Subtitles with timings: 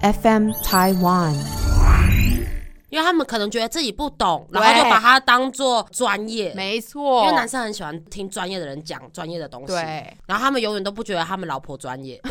[0.00, 1.34] FM Taiwan。
[2.88, 6.54] 因为他们可能觉得自己不懂，然后就把它当做专业。
[6.54, 9.66] 没错，因为男生很喜欢听专业的人讲专业的东西。
[9.66, 12.18] 对，然后他们永远都不觉得他们老婆专业。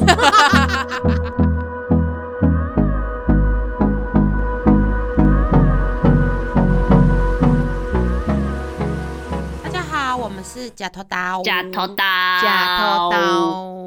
[9.64, 11.96] 大家好，我们是假头刀，假头刀，
[12.42, 13.78] 假头刀。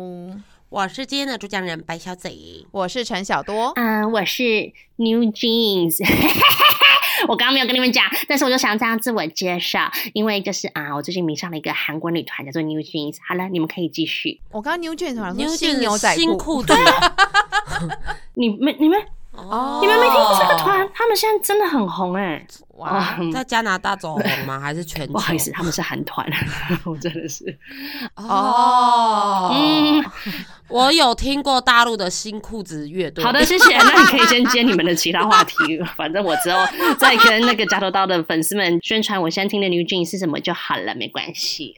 [0.70, 5.98] 我是今天的主讲人白小贼，我是陈小多，嗯，我是 New Jeans。
[7.26, 13.16] 我刚刚没有跟你们讲，但是我就想这样自我介绍，因为就是啊，我最近迷上了一个韩国女团，叫做 New Jeans。
[13.26, 14.40] 好了，你们可以继续。
[14.52, 16.76] 我刚刚 New Jeans 团，New Jeans 牛仔新裤对，
[18.34, 18.96] 你们你们
[19.32, 20.88] 哦，你们没听过这个团？
[20.94, 22.46] 他们现在真的很红哎。
[22.76, 24.58] 哇，在加拿大走红吗？
[24.58, 25.12] 还是全球？
[25.12, 26.26] 不好意思，他们是韩团，
[26.86, 27.44] 我真的是
[28.14, 29.50] 哦。
[29.52, 30.02] 嗯，
[30.70, 33.24] 我有听过大陆的新裤子乐队。
[33.24, 33.76] 好的，谢谢。
[33.82, 35.54] 那你可以先接你们的其他话题，
[35.96, 36.58] 反正我之后
[36.98, 41.74] 再跟那个加头刀的粉丝们宣传我现在听的 New Jeans 是什么就好了，没关系。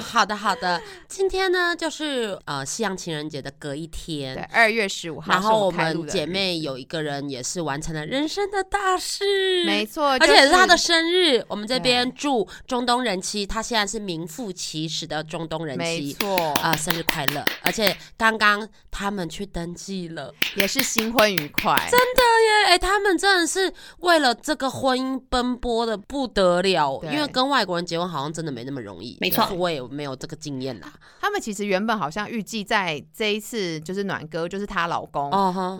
[0.00, 0.80] 好的，好的。
[1.06, 5.32] 今天呢，就是呃，西洋情人节的隔一天，对，二月十五号。
[5.32, 10.16] 然后我们姐妹有一个人也是完成了人生的大事，没错。
[10.16, 17.44] 也是她的生日，我们这边祝中东人妻，她现在是名副其实的中东人妻，没错啊，生日快乐！
[17.62, 22.22] 而且刚刚他们去登记了，也是新婚愉快，真的
[22.68, 22.72] 耶！
[22.72, 30.92] 哎，他们真的是为了这个婚姻奔波的不得了，因为跟外国人结婚好像真的没那么容易，没错，我也没有这个经验啦。
[31.20, 35.28] 他们其实原本好像预计在这一次就是暖哥，就是她老公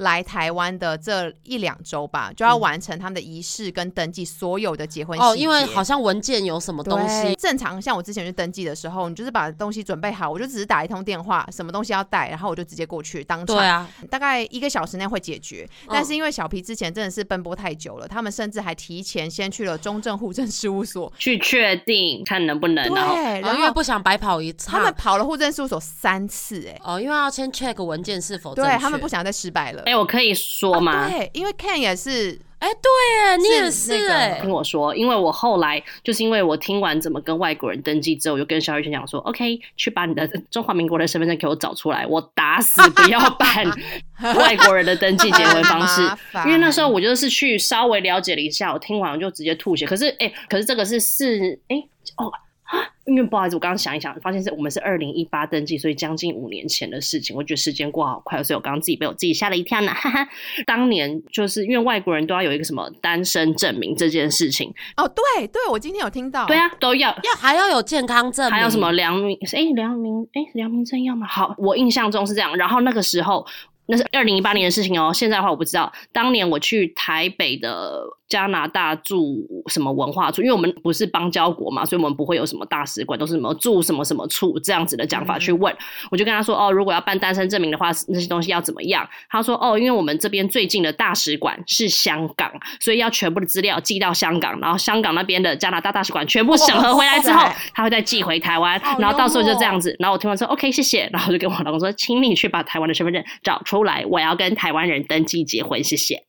[0.00, 4.22] 来台湾的这一两周吧，就要完成他们的仪式跟登记。
[4.24, 13.56] 所有的结婚哦，因为好像文件有什么东西，正常像我之前去登记的时候，你就是把东西准备好，我就只是打一通电话，什么东西要带，然后我就直接过去当场。
[13.56, 15.68] 对啊，大概一个小时内会解决。
[15.88, 22.88] 但是因为小皮之前真的是奔波太久了，他们甚至还提前先去了中正户政事务所去确定看能不能。
[22.88, 29.82] 对，然后因为不想白跑一趟，他们跑了户政事务所三次，哎，哦，因为要先 check 文件是否对他们不想再失败了。
[29.84, 31.08] 哎，我可以说吗？
[31.08, 32.40] 对，因为 Ken 也是。
[32.62, 34.38] 哎，对，你也是哎。
[34.40, 43.66] 听我说，因为我后来就是因为我听完怎么跟外国人登记之后，我就跟肖玉轩讲说：“OK，去把你的中华民国的身份证给我找出来，我打死不要办
[44.38, 46.00] 外国人的登记结婚方式。”
[46.46, 49.84] 因为那时候我就是去稍微了解了一下，我听完我就直接吐血。
[49.84, 51.76] 可是，哎，可是这个是是哎
[52.18, 52.32] 哦。
[53.04, 57.34] 因为不好意思，我刚刚想一想，发现是我们是二零一八登记，所以将近五年前的事情。
[57.36, 59.90] 我觉得时间过好快，所以我刚刚自己被我自己吓了一跳呢。
[59.94, 60.28] 哈哈，
[60.64, 64.72] 当年就是因为外国人都要有一个什么单身证明这件事情。
[64.96, 66.46] 哦，对对，我今天有听到。
[66.46, 69.36] 对啊，都要要还要有健康证，还有什么良民？
[69.52, 71.26] 哎，良民哎，良民证要吗？
[71.26, 72.56] 好，我印象中是这样。
[72.56, 73.44] 然后那个时候。
[73.86, 75.92] 那是二零一八年的事情哦，现在的话我不知道。
[76.12, 85.74] 当年我去台北的加拿大驻什么文化处，因为我们不是邦交国嘛，所以我们不会有什么大使馆，都是什么驻什么什么处这样子的讲法去问。
[86.10, 92.50] 我就跟他说：“哦，如果要办单身证明的话，那些东西要怎么样？”他说：“哦，因为我们这边最近的大使馆是香港，
[92.80, 99.94] 所以要全部的资料寄到香港，然后香港那边的加拿大大使馆全部审核回来之后，他会再寄回台湾，然后到时候就这样子。
[99.98, 101.10] 然后我听完说 OK，谢谢。
[101.12, 106.22] 然后我就跟我老公说：请你去把台湾的身份证找出。”出来，我要跟台湾人登记结婚，谢谢。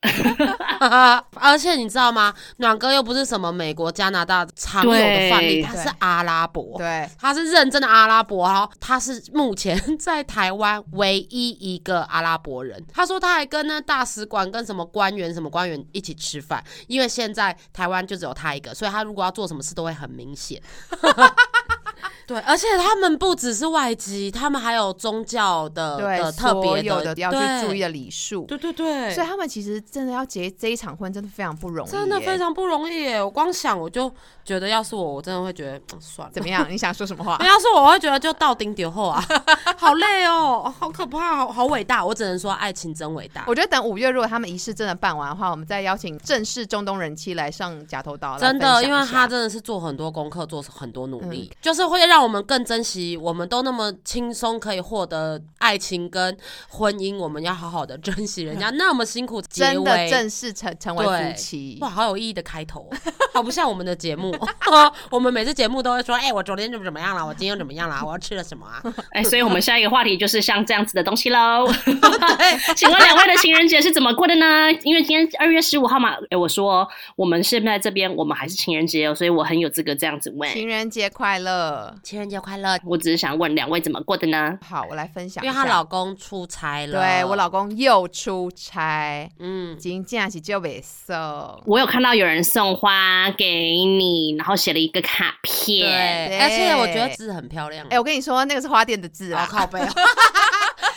[1.34, 2.32] 而且你知道吗？
[2.56, 8.70] 暖哥又不是什么美国、加拿大常有的范例，他是阿拉伯，对，他是认真的阿拉伯哦。
[8.80, 12.82] 他是目前 在台湾唯一一个阿拉伯人。
[12.90, 20.58] 他说他还跟那大使馆、跟什么官员、什么官员一起吃饭，因为现在台湾就只有他一个，所以他如果要做什么事都会很明显。
[22.26, 28.44] 对，而且他们不只是外籍，他们还有宗教的的特别的要去注意的礼数。
[28.44, 33.22] 对对对，所以他们其实真的要结这一场婚，真的非常不容易，真的非常不容易耶！
[33.22, 34.12] 我光想我就
[34.44, 36.32] 觉得，要是我，我真的会觉得算了。
[36.32, 36.66] 怎么样？
[36.70, 37.36] 你想说什么话？
[37.44, 39.22] 要是我会觉得就到顶点后啊，
[39.76, 42.02] 好累哦，好可怕，好好伟大。
[42.02, 43.44] 我只能说爱情真伟大。
[43.46, 48.38] 我觉得等五月，如果他们仪式真的办完的话，我们再邀请正式中东人妻来上假头刀。
[48.38, 52.14] 真的，因为他真的是做很多功课，做很多努力，就是会让。
[52.14, 56.38] 让我们更珍惜，我们都那么轻松可以获得爱情跟
[56.68, 62.88] 婚姻，我们要好好的 珍惜人家那么辛苦，真的正式成成为夫妻，哇，好有意义的开头，
[63.34, 64.30] 好不像我们的节目，
[65.10, 68.82] 我们每次节目都会说，哎，我昨天怎么怎么样了，我今天怎么样了，我要吃了什么啊？
[69.12, 71.66] 哎，所以我们下一个话题就是像这样子的东西喽。
[72.76, 74.70] 请问两位的情人节是怎么过的呢？
[74.82, 76.86] 因为今天二月十五号嘛，哎，我说
[77.16, 80.50] 我们现在这边我们还是情人节哦，所以我很有资格这样子问。
[80.52, 81.94] 情人节快乐。
[82.02, 82.78] 情人节快乐！
[82.84, 84.58] 我只是想问两位怎么过的呢？
[84.66, 85.44] 好，我来分享。
[85.44, 91.14] 因为她老公出差了，对我老公又出差，嗯，今天是就没送。
[91.66, 97.86] 我有看到有人送花给你，然后写了一个卡片，对，而且我觉得字很漂亮。
[97.88, 99.80] 哎，我跟你说，那个是花店的字啊，靠背。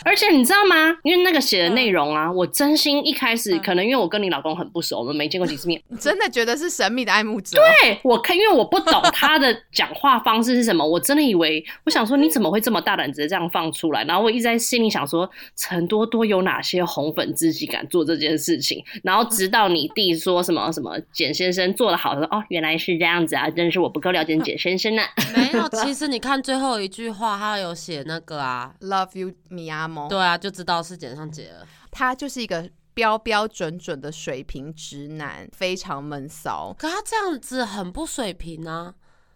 [0.07, 0.98] 而且你知道吗？
[1.04, 7.57] 因为那个写的内容啊，我真心一开始可能因为我跟你老公很不熟，我们没见过几次面， 真的觉得是神秘的爱慕者。
[7.81, 14.06] 对我看，因为我不懂他的讲话方式是什么，我真的以为我想说你怎么会这么大胆直接这样放出来？
[14.06, 18.81] 然后我一直在心里想说，陈多多有哪些红粉知己敢做这件事情？
[19.03, 25.01] 然后直到你弟说什么什么简先生做的好，说哦原来是这样子啊，真是我不够了解简先生呢。
[25.36, 29.69] 没有，其实你看最后一句话，他有写那个啊，Love you，米
[30.10, 31.66] 对啊，就知道是简上杰了。
[31.90, 36.76] 他就是一个标标准准的水平直男，非常闷骚。
[36.78, 38.94] 可他这样子很不水平啊，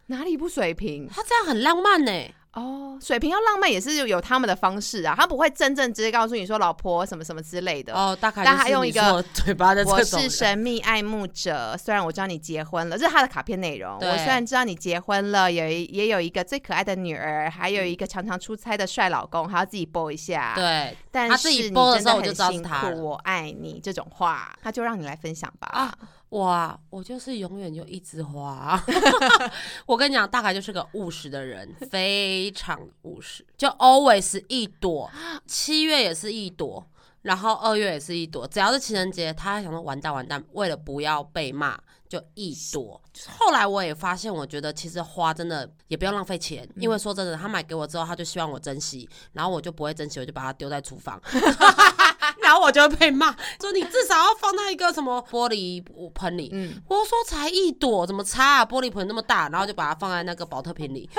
[0.08, 1.08] 哪里不水平？
[1.08, 2.12] 他这样很浪漫呢。
[2.54, 13.96] 哦，水瓶要浪漫也是有他们的方式啊，他不会真正直接告诉你说老婆什么什么之类的哦，大概但他用一个嘴巴的我是神秘爱慕者，虽然我知道你结婚了，这是他的卡片内容。
[13.96, 20.54] 我虽然知道你结婚了，有一也有一个最可爱的女儿，还有一个常常出差的帅老公，还要自己播一下。
[20.54, 25.70] 对，但是你真的很辛苦，我爱你这种话，他就让你来分享吧。
[25.72, 25.94] 啊。
[26.32, 28.82] 哇，我就是永远就一枝花。
[29.86, 35.12] 我跟你讲，大概就是个务实的人，非常务实，就 always 一朵，
[35.46, 36.86] 七月也是一朵，
[37.24, 43.02] 然后二月也是一朵，只要是情人节，他想说完蛋完蛋，为了不要被骂，就一朵。
[43.28, 51.22] 后来我也发现，我觉得其实花真的也不要浪费钱，因为说真的，他买给我之后，他就希望我珍惜，然后我就不会珍惜，我就把它丢在厨房。
[52.52, 55.82] 然后我就会被骂，说你至少要放在一个什么玻璃
[56.14, 56.50] 盆里。
[56.52, 58.66] 嗯，我说才一朵，怎么差？
[58.66, 61.10] 玻璃盆那么大，然后就把它放在那个保特瓶里。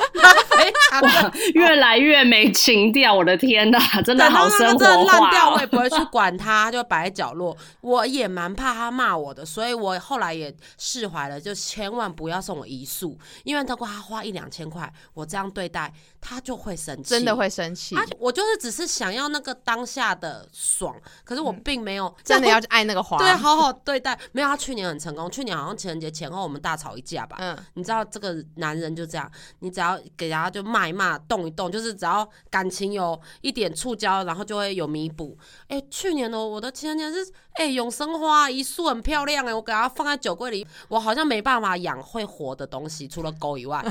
[1.00, 5.20] 哇，越来越没情调，我的天哪，真的好生活化。
[5.20, 7.56] 烂掉我也不会去管它，就摆在角落。
[7.80, 15.90] 我也蛮怕他骂我的，所以我后来也释怀了，就千万不要送我一束，因为如果他花一两千块，我这样对待
[16.20, 17.96] 他就会生气，真的会生气。
[18.18, 20.94] 我就是只是想要那个当下的爽。
[21.24, 24.18] 可是我并没有真的要去爱那个花，对，好好对待。
[24.32, 25.30] 没有，他去年很成功。
[25.30, 27.36] 去年好像情人节前后，我们大吵一架吧。
[27.40, 29.30] 嗯，你知道这个男人就这样，
[29.60, 35.38] 你只要给他就骂一骂，动一动，就是只要感情有一点触礁，然后就会有弥补。
[35.68, 43.84] 哎，去年的我的情人节是哎永生花一束很漂亮哎，我给它放在酒柜里，我好像没办法养会活的东西，除了狗以外，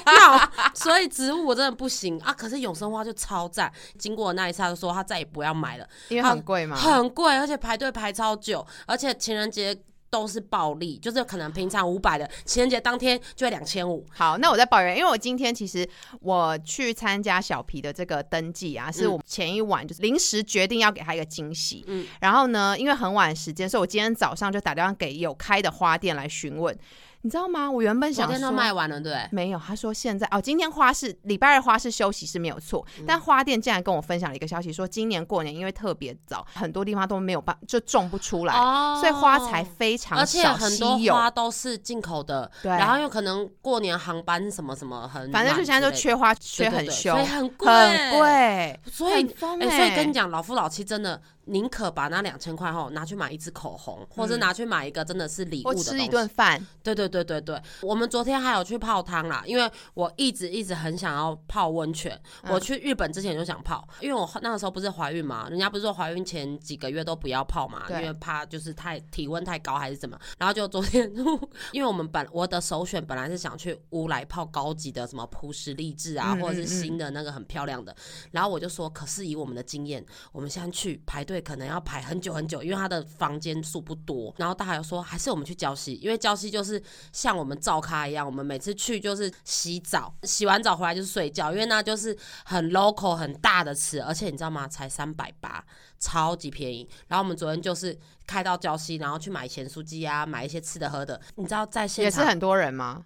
[0.74, 2.32] 所以植物我真的不行啊。
[2.32, 3.72] 可是永生花就超赞。
[3.98, 6.76] 经过那一次，他就说他再也不要买了，因为很贵嘛。
[6.76, 9.74] 很贵，而且排队排超久，而且情人节
[10.10, 14.04] 都是暴利，就是可能平常五百的，情人节当天就会两千五。
[14.10, 15.88] 好，那我在抱怨，因为我今天其实
[16.20, 26.76] 我去参加小皮的这个登记啊，是我前一晚就是临时决定要给他一个惊喜，嗯，然后呢，因为很晚时间，所以我今天早上就打电话给有开的花店来询问。
[27.22, 27.70] 你知道吗？
[27.70, 29.58] 我原本想说，都卖完了，对，没有。
[29.58, 38.54] 他说现在哦，今天花市礼拜二花市休息是没有错，但花店竟然跟我分享了一个消息，说今年过年因为特别早，很多地方都没有办就种不出来，
[39.00, 42.70] 所以花材非常少，而且很多花都是进口的，对。
[42.70, 49.26] 然后又可能过年航班什么什么很，反正就现在就缺花缺很凶，很贵，很贵，所以
[49.60, 51.20] 哎，所以跟你讲，老夫老妻真的。
[51.50, 56.64] 宁可把那两千块哈拿去买一支口红，或者拿去买一个真的是礼物的吃一顿饭。
[56.82, 62.18] 对对对对对，我们昨天还有去泡汤啦，因为我一直一直很想要泡温泉。
[62.48, 70.16] 我去日本之前就想泡，因为我那个时候不是怀孕嘛，人家不是说怀孕前几个月都不要泡嘛，因为怕就是太体温太高还是怎么。
[70.38, 71.12] 然后就昨天，
[71.72, 77.94] 因为我们本我的首选本来是想去乌来泡高级的什么朴实励志啊，或者是新的那个很漂亮的。
[78.30, 81.39] 然后我就说，可是以我们的经验，我们先去排队。
[81.40, 84.34] 可能要排很久很久，因为他的房间数不多。
[84.36, 86.82] 然后大海说，还是我们去礁溪，因为礁溪就是
[87.12, 94.68] 像我们照咖一样，我们每次去就是洗澡，洗完澡回来就是睡觉，因为那就是很 local 很大的池，而且你知道吗？
[94.68, 95.64] 才三百八，
[95.98, 96.88] 超级便宜。
[97.08, 101.20] 然后我们昨天就是开到礁溪，然后去买咸酥鸡啊，买一些吃的喝的。
[101.36, 103.04] 你知道在现场也是很多人吗？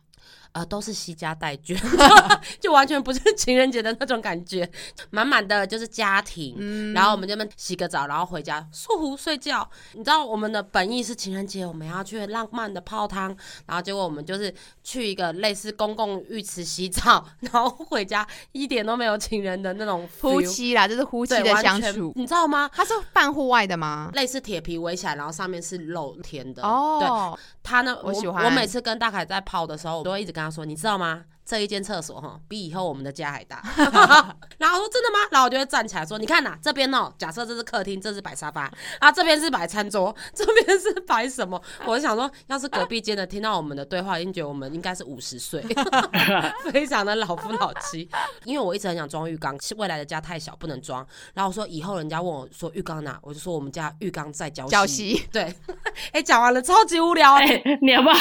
[0.55, 1.77] 呃，都是西家带眷，
[2.61, 4.71] 就完全不是情人节的那种感觉，
[5.11, 6.93] 满满的就是家庭。
[6.95, 9.69] 然后我们这边洗个澡，然后回家舒服睡觉。
[9.95, 22.71] 你知道我们的本意是情人节，我们要去浪漫的泡汤，然后结果我们就是去一个类似公共浴池洗澡， 然后回家一点都没有情人的那种夫妻啦，就是夫妻的相处，你知道吗？
[22.73, 24.09] 他是半户外的吗？
[24.15, 26.63] 类似铁皮围起来，然后上面是露天的。
[26.63, 28.45] 哦，对，他呢，我喜欢。
[28.45, 30.44] 我每次跟大凯在泡的时候，我都会一直跟。
[30.45, 31.25] 他说：“你知道吗？
[31.45, 33.63] 这一间厕所哈， 比以后我们的家还大。
[34.59, 35.19] 然后我说真的吗？
[35.31, 41.61] 然后我就会站起来说，你看呐，这边哦，假设这是客厅，这是摆沙发，啊，这边是摆餐桌， 这边是摆什么？
[41.85, 45.63] 我就想说，要是隔壁间的听到我们的对话，一定觉得我们应该是五十岁，
[46.73, 48.09] 非常的老夫老妻。
[48.45, 51.07] 因为我一直很想装浴缸，未来的家太小不能装。
[51.35, 55.15] 然后我说以后人家问我说浴缸哪，我就说我们家浴缸在礁礁溪。
[55.15, 55.55] 溪对，
[56.13, 57.35] 哎，讲完了，超级无聊。
[57.35, 58.15] 哎、你要不要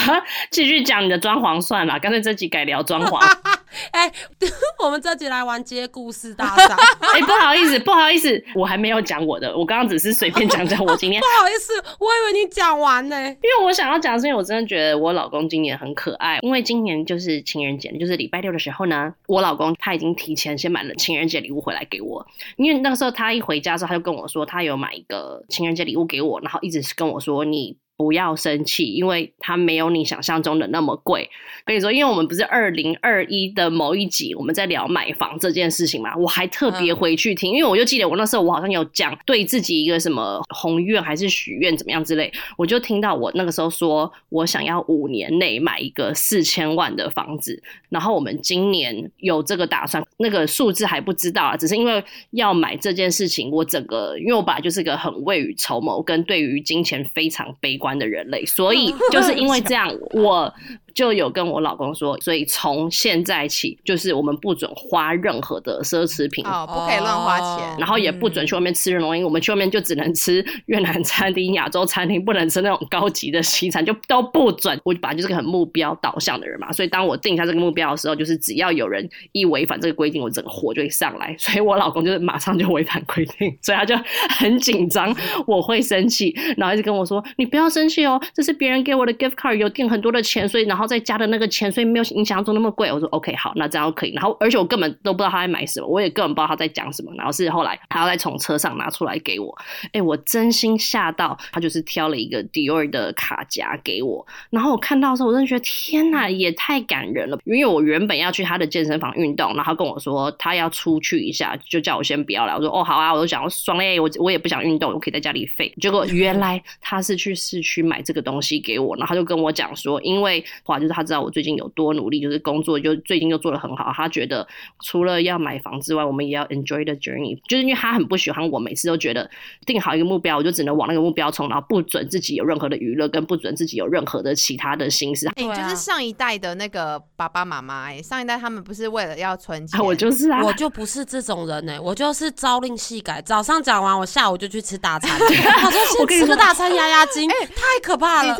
[0.51, 1.99] 继续讲你的装潢算了？
[1.99, 3.12] 干脆这集改聊装潢。
[3.91, 4.11] 哎，
[4.83, 6.75] 我们这集来玩接故事大赛。
[7.13, 13.15] 哎、不好意思，不好意思，我还没有讲我的，我刚刚只是随便讲讲我今天不好意思，我以为你讲完呢。
[13.19, 16.39] 因为我想要讲，是因为我真的觉得我老公今年很可爱。
[16.41, 22.25] 因为今年就是情人节，就是礼拜六的时候呢，我老公他已经提前先买了情人节礼物回来给我。
[22.57, 27.75] 因为那个时候他一回家的时候，他就跟我说，他有买一个情人节礼物给我，然后一直是跟我说你。
[27.95, 31.29] 不要生气，因为它没有你想象中的那么贵。
[31.65, 60.53] 跟你说，因为我们不是二零二一的某一集我们在聊买房这件事情嘛，我还特别回去听，因为我就记得我那时候我好像有讲对自己一个什么宏愿还是许愿怎么样之类，我就听到我那个时候说我想要五年内买一个四千万的房子，然后我们今年有这个打算，那个数字还不知道啊，只是因为要买这件事情，我整个因为我本来就是个很未雨绸缪跟对于金钱非常悲观的人类，所以就是因为这样， 我
[60.93, 66.45] 就有跟我老公说，所以从现在起，就是我们不准花任何的奢侈品。
[66.45, 74.79] 哦，不可以乱花钱，然后也不准去外面吃任何东西，我们去外面就只能吃越南餐厅、亚洲餐厅，不能吃那种高级的西餐，就都不准。
[74.83, 81.35] 我本来就是个很目标导向的人嘛，所以当我定下这个目标的时候，就是只要有人一违反这个规定，我整个火就会上来。
[81.39, 83.95] 所以我老公就是马上就违反规定，所以他就
[84.29, 85.15] 很紧张，
[85.47, 97.11] 我会生气，然后一直跟我说：“你不要生气哦，这是别人给我的 gift card，有订很多的钱，所以然后再加的那个钱，所以没有你想象中那么贵。”我说：“OK，好，那这样可以。”然后而且我根本都不知道他在买什么，我也根本不知道他在讲什么。
[97.15, 99.55] 然后是后来他要再从车上拿出来给我，
[99.91, 104.25] 哎，我真心吓到，他就是挑了一个 Dior 的卡夹给我。
[104.49, 107.39] 然后我看到的时候，我真的觉得天哪，也太感人了。
[107.45, 112.53] 因为我原本要去他的健身房运动，然后跟我说他要出去一下，就叫我先不要来。
[112.53, 115.71] 我说：“哦，好啊。”我就想爽嘞，我我也不想运动，我可以在家里废。
[115.79, 120.43] 结果原来他是去市区买这个东西给我，然后他就跟我讲说，因为
[120.73, 124.47] 话就是他知道我最近有多努力，就是工作就最近又做的很好，他觉得
[124.81, 129.29] 除了要买房之外，我们也要 enjoy the journey，就是因为他很不喜欢我每次都觉得
[129.65, 135.27] 定好一个目标，我就只能往那个目标冲，然后不准自己有任何的娱乐，跟不准自己有任何的其他的心思。
[135.27, 143.21] 哎、对啊就是上一代的那个爸爸妈妈，哎，上一代他们不是为了要存钱，啊，我就是啊，我就不是这种人呢、我就是朝令夕改。
[143.21, 145.19] 早上讲完，我下午就去吃大餐。
[145.19, 148.37] 我说先吃个大餐压压惊，太可怕了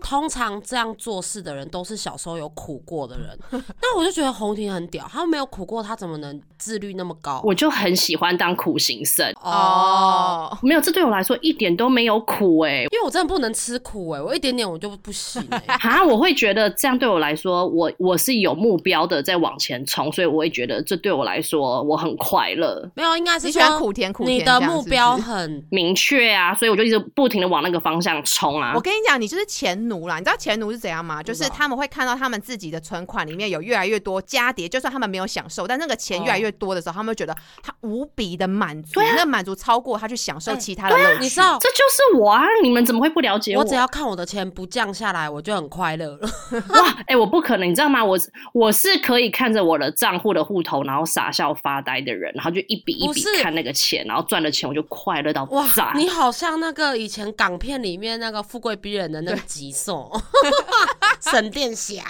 [0.00, 7.40] 通常这样做事的人都是小时候有苦过的人，那我就觉得红婷很屌，她没有苦过，她怎么能自律那么高？
[7.42, 9.28] 我就很喜欢当苦行僧。
[9.42, 28.80] 哦，哦，没有，这对我来说一点都没有苦哎、因为我真的不能吃苦哎、我一点点我就不行哎、 啊，我会觉得这样对我来说，我我是有目标的在往前冲，所以我会觉得这对我来说我很快乐、没有，应该是喜欢说苦甜苦甜你的目标很明确啊，所以我就一直不停的往那个方向冲啊我。
[28.84, 30.18] 跟你讲，你就是钱奴啦。
[30.18, 31.22] 你知道钱奴是怎样吗？
[31.22, 41.22] 就是不知道他们会看到他们自己的存款里面有越来越多加叠，就算他们没有享受，但那个钱越来越多的时候，他们会觉得他无比的满足，那满足超过他去享受哎其他的乐趣。
[41.22, 42.44] 你知道这就是我啊！
[42.62, 46.28] 你们怎么会不了解我只要看我的钱不降下来，我就很快乐了。
[46.68, 48.04] 哇，哎、我不可能，你知道吗？
[48.04, 48.18] 我
[48.52, 60.10] 我是可以看着我的账户的户头，然后傻笑发呆的人，然后就一笔一笔看那个钱，然后赚了钱我就快乐到哇炸。，你好像那个以前港片里面那个富贵逼人的那个吉颂，
[61.20, 62.02] 沈 殿霞。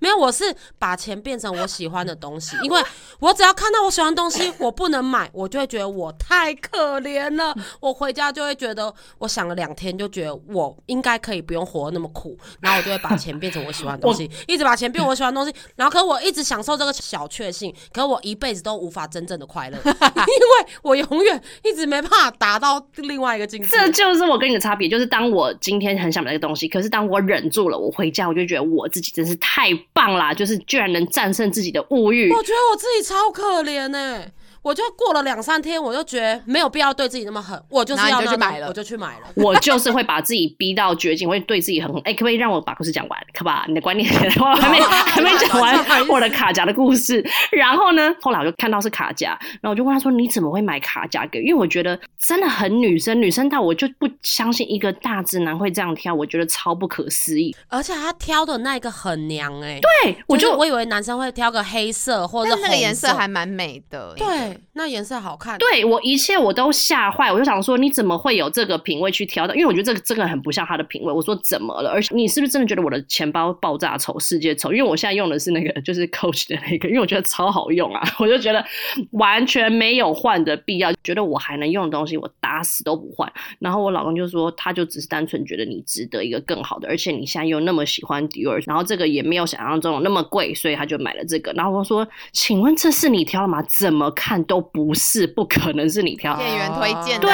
[0.00, 2.82] 没有，我是把钱变成我喜欢的东西， 因为
[3.20, 7.54] 我只要看到我喜欢的东西，我不能买，我就会觉得我太可怜了。
[7.80, 23.68] 我回家就会觉得，我想了两天，就觉得我应该可以不用活得那么苦，然后我就会把钱变成我喜欢的东西， 一直把钱变我喜欢的东西，然后可我一直享受这个小确幸，可我一辈子都无法真正的快乐， 因为我永远一直没办法达到另外一个境界。
[23.68, 32.30] 这就是我跟你的差别，就是当我今天很想买这个东西，可是当我忍住了，我回家我就觉得我我自己真是太棒啦，就是居然能战胜自己的物欲。
[32.32, 34.32] 我觉得我自己超可怜哎、
[34.68, 39.26] 我就过了两三天，我就觉得没有必要对自己那么狠，我就是要去买了我就去买了。
[39.34, 41.98] 我就是会把自己逼到绝境，我会对自己很狠。
[42.04, 43.18] 哎、可不可以让我把故事讲完？
[43.32, 43.64] 可吧？
[43.66, 44.06] 你的观念
[44.38, 47.24] 我还没还没讲完我的卡夹的故事。
[47.50, 49.30] 然后呢，后来我就看到是卡夹，
[49.62, 57.56] 然后我就问他说：“你怎么会买卡夹给？”因为我觉得真的很女生，女生到我就不相信一个大直男会这样挑，我觉得超不可思议。
[57.68, 64.14] 而且他挑的那个很娘哎、对，我就就是我以为男生会挑个黑色或者是那个颜色还蛮美的。
[64.16, 65.58] 对，那颜色好看。
[65.58, 69.54] 对我一切我都吓坏，我就想说你怎么会有这个品味去挑的？
[69.54, 71.12] 因为我觉得这个这个很不像他的品味。
[71.12, 71.90] 我说怎么了？
[71.90, 74.72] 而且你是不是真的觉得我的钱包爆炸丑、世界丑？
[74.72, 78.64] 因为我现在用的是那个就是 Coach 的那个，因为我觉得超好用啊，我就觉得
[79.12, 80.92] 完全没有换的必要。
[81.04, 83.32] 觉得我还能用的东西，我打死都不换。
[83.58, 91.52] 然后我老公就说，他就只是单纯觉得你值得一个更好的，而且你现在又那么喜欢 Dior，然后这个也没有想象中那么贵，所以他就买了这个。
[91.52, 93.62] 然后我说，请问这是你挑的吗？
[93.78, 96.42] 怎么看都不是，不可能是你挑的。
[96.44, 97.28] 店员推荐的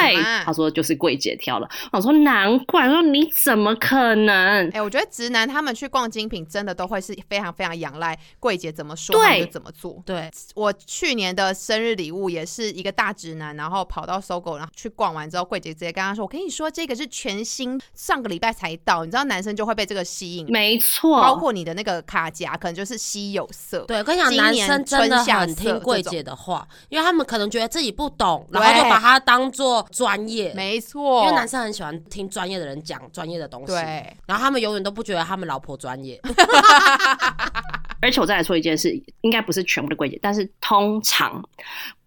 [0.45, 1.69] 他说就是柜姐挑了。
[1.93, 4.69] 我说难怪，我说你怎么可能？
[4.71, 10.03] 哎、我觉得直男他们去逛精品，真的都会是非常非常仰赖柜姐怎么说，就怎么做。
[10.05, 23.81] 对，我去年的生日礼物也是一个大直男，然后跑到搜狗，然后去逛完之后，柜姐直接跟他说：“我跟你说，这个是全新，上个礼拜才到。”你知道男生就会被这个吸引，没错，包括你的那个卡夹，可能就是稀有色。
[23.87, 30.55] 对，我跟你讲，男今年生真的春夏很色听柜姐的话，因为他们可能觉得自己不懂，然后就把它当做专业。
[30.55, 36.21] 没错，因为男生很喜欢听专业的人讲专业的东西，对然后他们永远都不觉得他们老婆专业。
[38.01, 38.91] 而且我再来说一件事，
[39.23, 41.43] 应该不是全部的柜姐，但是通常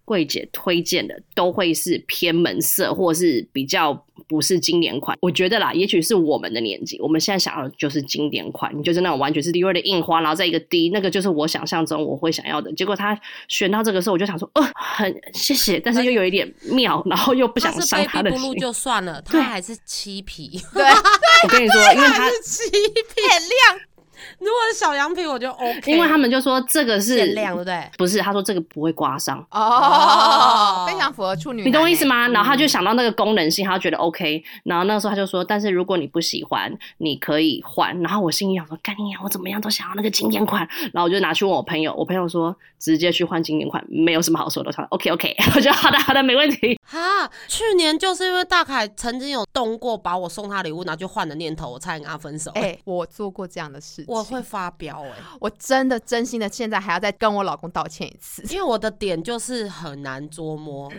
[0.08, 3.92] 柜姐推荐的都会是偏门色，或是比较
[4.26, 5.14] 不是经典款。
[5.20, 12.72] 我觉得啦，也许是我们的年纪，我们现在想要的就是经典款，你就是那种完全是 Dior 的印花，然后再一个 D，那个就是我想象中我会想要的。
[12.72, 18.54] 结果他选到这个时候，我就想说，哦，很谢谢，但是又有一点妙，然后又不想伤他的心。
[18.56, 20.58] 就算了，他还是漆皮。
[20.72, 20.82] 对，
[21.44, 23.87] 我跟你说，因为他漆皮，很亮，
[24.38, 25.92] 如果是小羊皮，我就 OK。
[25.92, 27.90] 因为他们就说这个是限量，对不对？
[27.98, 28.18] 不是？
[28.18, 29.38] 他说这个不会刮伤。
[29.50, 32.04] 哦哦，非常符合处女，你懂我意思？
[32.04, 32.28] 吗？
[32.28, 34.42] 然后他嗯就想到那个功能性，他就觉得 OK。
[34.64, 37.98] 然后那个时候他就说，但是如果你不喜欢，你可以换。
[38.00, 40.66] 然后我心里想说，干你娘，我怎么样都想要那个经典款。
[40.92, 44.70] 然后我就拿去问我朋友，我朋友说直接去换经典款，没有什么好说的。
[44.72, 46.78] 他说 OK OK，我觉得好的好的没问题。
[46.84, 52.50] 哈，去年就是因为大凯曾经有动过把我送他礼物拿去换的念头，我差点跟他分手。
[52.54, 58.42] 哎、我做过这样的事情，我会发飙哎、 我真的真心的，现在还要再跟我老公道歉一次。
[58.50, 60.90] 因为我的点就是很难捉摸，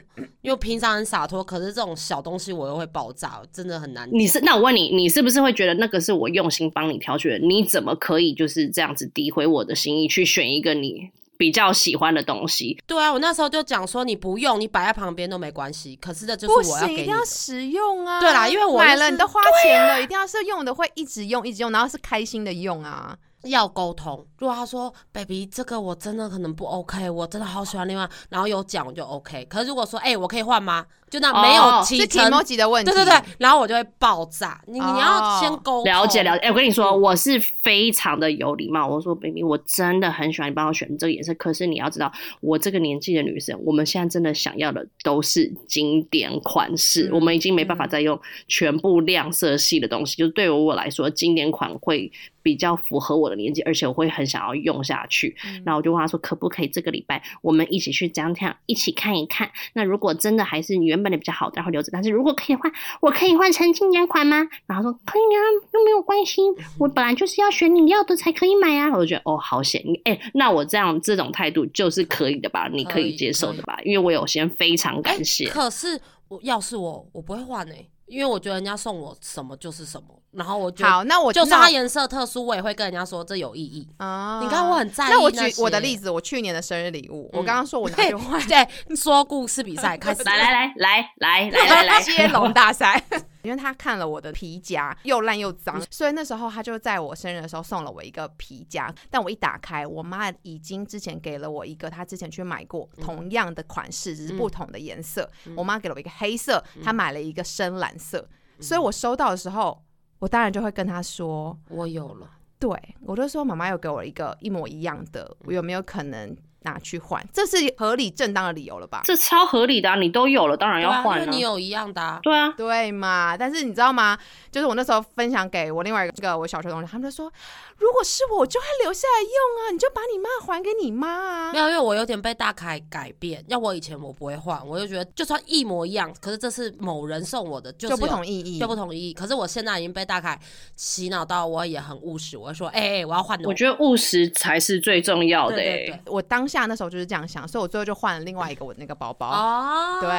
[0.42, 4.10] 因为平常很洒脱，可是这种小东西我又会爆炸，真的很难。
[4.12, 7.40] 你是那我问你，你是不是会觉得那个是我用心帮你挑选？
[7.42, 12.78] 你怎么可以就是这样子诋毁我的心意，去选一个你比较喜欢的东西？
[12.86, 15.96] 对啊，我那时候就讲说你不用，你摆在旁边都没关系。
[15.96, 17.06] 可是这就是我要给你的。
[17.06, 18.20] 定要实用啊！
[18.20, 23.18] 对啦因为我买就是了你都花钱了，一定要是用的会一直用，一直用，然后是开心的用啊。
[23.44, 24.28] 要沟通。
[24.38, 29.46] 如果他说 “baby，这个我真的可能不 OK，我真的好喜欢另外”，然后有讲我就 OK。
[29.46, 32.92] 可是如果说“哎、我可以换吗？”就那没有哦是启程 emoji 的问题。
[32.92, 34.62] 对对对，然后我就会爆炸。
[34.68, 38.88] 你、哦你要先沟通，了解了解，哎、我跟你说，我是非常的有礼貌。
[38.88, 41.34] 我说，baby，我真的很喜欢你帮我选这个颜色。
[41.36, 50.18] 可是你要知道，我这个年纪的女生，我们现在真的想要的都是经典款式，嗯我们已经没办法再用全部亮色系的东西。
[50.18, 55.36] 就是对于我来说，经典款会比较符合我的年纪，而且我会很想要用下去。
[55.64, 59.50] 然后我就问他说，可不可以这个礼拜我们一起去这样这样一起看一看？
[59.74, 61.90] 那如果真的还是原本的比较好，然后留着。
[61.92, 64.38] 但是如果可以换，我可以换成经典款吗？
[64.68, 65.40] 然后说可以啊，
[65.74, 66.42] 又没有关系，
[66.78, 68.90] 我本来就是要选你要的才可以买啊。
[68.92, 72.68] 我就觉得哦，好险，你哎、那我这样这种态度就是可以的吧？
[72.72, 73.80] 你可可以以接受的吧？
[73.84, 75.48] 因为我有先非常哎感谢。
[75.50, 83.88] 可是我要是我，我不会换诶、因为我觉得人家送我什么就是什么，然后我就好，那我就算那它颜色特殊，我也会跟人家说这有意义。
[83.98, 87.40] 啊你看我很在意那我举我的例子，我去年的生日礼物，嗯。
[87.40, 88.42] 我刚刚说我拿去换。
[88.48, 93.04] 对，说故事比赛开始，来来来来来来来来， 接龙大赛，
[93.44, 98.94] 因为他看了我的皮夹又烂又脏，所以那时候他就在我生日的时候送了我一个皮夹。
[99.10, 105.30] 但我一打开，我妈已经之前给了我一个，她之前去买过同样的款式，只是不同的颜色。
[105.56, 108.28] 我妈给了我一个黑色，她买了一个深蓝色，
[108.60, 109.84] 所以我收到的时候，
[110.20, 111.58] 我当然就会跟她说。
[111.70, 112.30] 我有了。
[112.60, 119.02] 对，我就说妈妈又给我一个一模一样的，我有没有可能拿去换，这是合理正当的理由了吧？
[119.06, 119.96] 这超合理的啊！
[119.96, 121.42] 你都有了，当然要换了因为你。
[121.42, 122.20] 有一样的啊。
[122.22, 123.38] 对啊，对嘛？
[123.38, 124.18] 但是你知道吗？
[124.52, 127.32] 就是我那时候分享给我另外一个这个我小学同学，他们就说，
[127.78, 131.60] 如果是我，我就会留下来用啊，你就把你妈还给你妈啊没。
[131.60, 133.44] 有，因为我有点被大凯改变。
[133.48, 139.14] 要我以前我不会换，我就觉得就算一模一样，可是这是某人送我的，就是就不同意义，就不同意义。
[139.14, 140.38] 可是我现在已经被大凯
[140.76, 143.48] 洗脑到，我也很务实，我会说，哎、哎我要换的。
[143.48, 145.86] 我觉得务实才是最重要的、对欸。
[145.86, 146.02] 对对。
[146.08, 149.30] 我当下那时候就是这样想，所以我最后就换了另外一个我那个包包。
[149.30, 150.10] 哦，对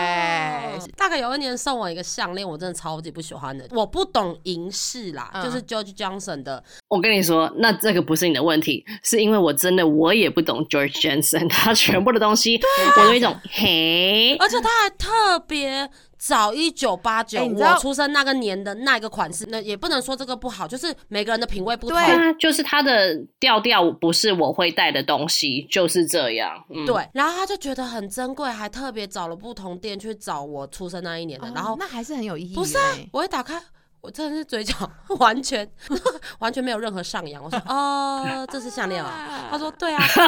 [0.97, 3.67] 大概有一年送我一个项链，我真的超级不喜欢的。
[3.73, 12.61] 我不懂银饰啦，嗯就是 George Johnson 的，我跟你说，那这个不是你的问题，是因为我真的我也不懂 George Jensen，他全部的东西，
[12.97, 21.97] 我有一种嘿，而且他还特别早一九八九，我出生那个年的那个款式，那也不能说这个不好，就是每个人的品味不同。
[21.97, 26.51] 对啊，就是他的调调不是我会带的东西，就是这样。
[26.75, 32.55] 嗯，对，然后他就觉得很珍贵，还特别找了不同店去找我出生那一年的，哦然后那还是很有意义。
[32.57, 33.63] 不是啊，我一打开，
[34.01, 34.75] 我真的是嘴角
[35.19, 35.69] 完全
[36.39, 37.43] 完全没有任何上扬。
[37.43, 39.49] 我说哦，这是项链啊？
[39.51, 40.03] 他说对啊。
[40.03, 40.25] 我说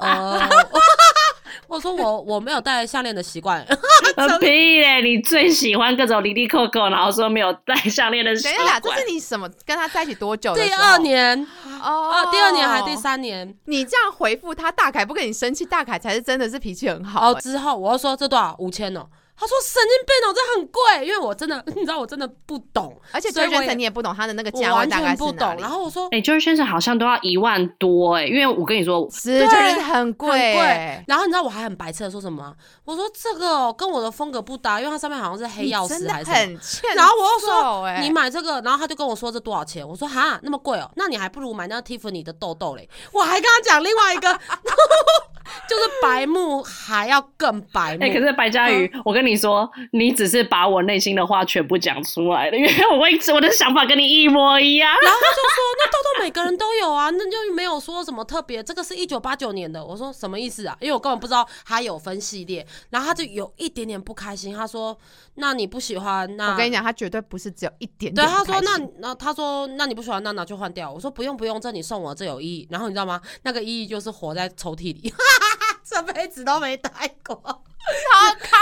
[0.00, 0.48] 呃，
[1.68, 3.64] 我说我我没有戴项链的习惯。
[4.16, 4.46] 呃屁
[4.80, 5.02] 嘞！
[5.02, 9.04] 你最喜欢各种离离扣扣，然后说没有戴项链的习惯等一下，这是。
[9.10, 10.62] 你什么跟他在一起多久第？
[10.72, 11.46] 二年
[11.82, 12.94] 哦啊，第二年还第。
[13.04, 19.06] 三年你这样回复他，大凯不跟你生气，大凯才是真的是脾气很好、哦，欸之后我又说这多少五千哦。
[19.36, 25.38] 他说神经病哦，这很贵，因为我真的， 你知道我真的不懂，而且所以也 Jensen 你也不懂他的那个价位大概全不懂。
[25.38, 31.04] 是哪里然后我说哎、e r g e Jensen 好像都要一万多哎、因为我跟你说，是对就是很贵、很贵欸。。
[31.08, 32.54] 然后你知道我还很白痴的说什么吗？
[32.84, 36.36] 我说这个、哦、跟我的风格不搭，因为它上面好像是黑曜石还是什么。
[36.36, 39.86] 很欠然后我又说欸你买这个，然后他就跟我说这多少钱？
[39.86, 42.88] 我说哈那么贵哦，那你还不如买那个 Tiffany 的豆豆嘞。
[43.12, 44.28] 我还跟他讲另外一个，
[45.68, 48.04] 就是白目还要更白木。
[48.04, 54.90] 哎、可是白嘉瑜，我跟你说，你只是把我内心的话全部讲出来了，因为我会我的想法跟你一模一样。
[54.90, 58.62] 然后他就说：“那豆豆每个人都有啊，那就没有说什么特别。
[58.62, 62.66] 这个是一九八九年的。”我说：“什么意思啊？”因为我根本不知道他有分系列。
[62.90, 64.96] 然后他就有一点点不开心，他说
[65.36, 66.36] ：“那你不喜欢？
[66.36, 70.90] 那我跟你讲，他绝对不是只有一点对，他说那那他说那你不喜欢，那拿去换掉。
[70.90, 72.66] 我说不用不用，这你送我这有意义。
[72.70, 73.20] 然后你知道吗？
[73.42, 75.12] 那个意义就是活在抽屉里，
[75.84, 76.90] 这辈子都没戴
[77.24, 77.62] 过，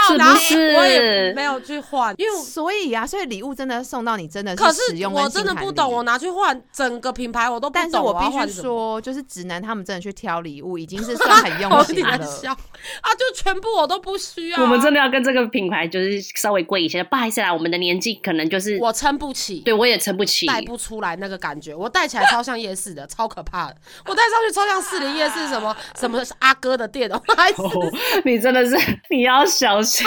[0.07, 2.37] 是然后不是我也没有去换，因为。
[2.37, 6.03] 所以啊，所以礼物真的送到你真的可是使用是我真的不懂，我我。
[6.03, 12.09] 拿去换整个品牌我都不懂，但是我必须说，就是直男他们真的去挑礼物，已经是算很用心了。
[12.99, 20.45] 啊，就全部我都不需要啊、我们真的要跟这个品牌就是稍微贵一些，不好意思啦，我们的年纪可能就是我撑不起，对我也撑不起。
[20.45, 23.77] 带不出来那个感觉，我戴起来超像夜市的， 超可怕的。
[24.05, 27.89] 我戴上去超像四零夜市什么什么阿哥的店哦，还是哦
[28.25, 28.75] 你真的是
[29.13, 30.05] 你要小心。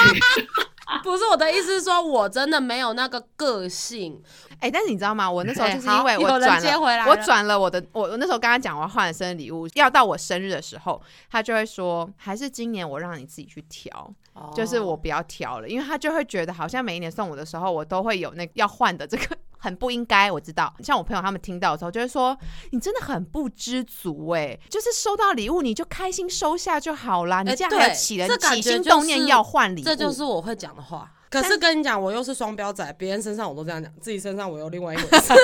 [1.02, 4.20] 不是我的意思是说，我真的没有那个个性。
[4.60, 5.30] 哎、但是你知道吗？
[5.30, 14.14] 我那时候哎就是因为我转了我转了我的，我我那时候跟他讲我要换的生日礼物，要到我生日的时候，他就会说，还是今年我让你自己去挑，
[14.54, 19.36] 就是我不要挑了，因为他就会觉得好像每一年送我的时候，我都会有那个要换的这个。
[19.58, 20.72] 很不应该，我知道。
[20.80, 22.36] 像我朋友他们听到的时候，就会说
[22.70, 31.10] 你真的很不知足哎、就是收到礼物你就开心收下就好啦，你哎这样还起了起心动念要换礼物，这就是我会讲的话。
[31.42, 35.32] 可是跟你讲，我又是双标仔，别人身上我都这样讲，自己身上我又另外一回事。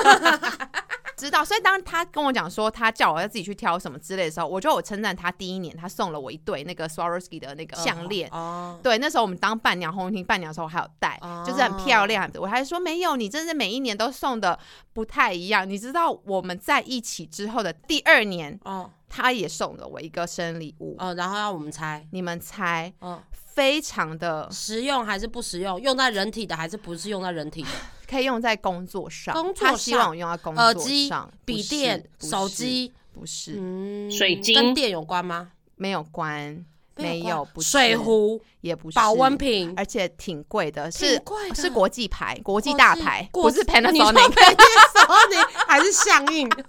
[1.14, 8.28] 知道，所以当他跟我讲说他叫我要自己去挑什么之类的时候，我觉得我称赞他第一年他送了我一对那个 Swarovski 的那个项链。
[8.32, 12.28] 哦，对，那时候我们当伴娘红婷伴娘的时候，我还有戴，哦就是很漂亮。
[12.34, 14.58] 我还说没有，你真是每一年都送的
[14.92, 15.68] 不太一样。
[15.68, 23.22] 你知道我们在一起之后的第二年，哦他也送了我一个生日礼物，哦，然后让我们猜，你们猜，哦，
[23.54, 25.80] 非常的实用还是不实用？
[25.80, 27.68] 用在人体的还是不是用在人体的？
[28.08, 35.50] 可以用在工作上，工作他希望用在工作耳机上，、笔电、手，机，不是嗯，水晶跟电有关吗？
[35.76, 36.64] 没有关，
[36.96, 44.30] 没有，不是水壶、也不是保温，瓶，而且挺贵的，是贵是国际牌，国际大牌，国不是际你说 Panasonic。
[44.30, 46.48] Panasonic 还是相印？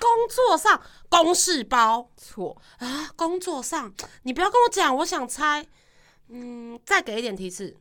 [0.00, 0.78] 工作上
[1.22, 5.66] 公事包错，啊，工作上你不要跟我讲，我想猜。
[6.28, 7.76] 嗯，再给一点提示，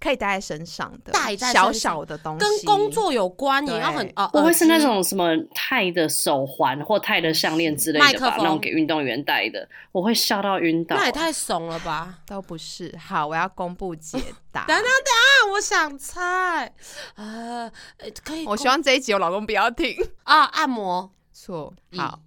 [0.00, 8.34] 可以带在身上的，带小小的东西，跟工作有关，也要很不会是那种什么钛的手环或钛的项链之类的吧？
[8.38, 10.96] 那种给运动员戴的，我会笑到晕倒。
[10.96, 12.18] 那也太怂了吧！
[12.26, 12.92] 都不是。
[12.98, 14.18] 好，我要公布解
[14.50, 14.64] 答。
[14.66, 16.74] 等等等啊，我想猜，
[17.14, 19.96] 呃，呃可以，我希望这一集我老公不要听。
[20.24, 22.18] 啊，按摩错，椅好，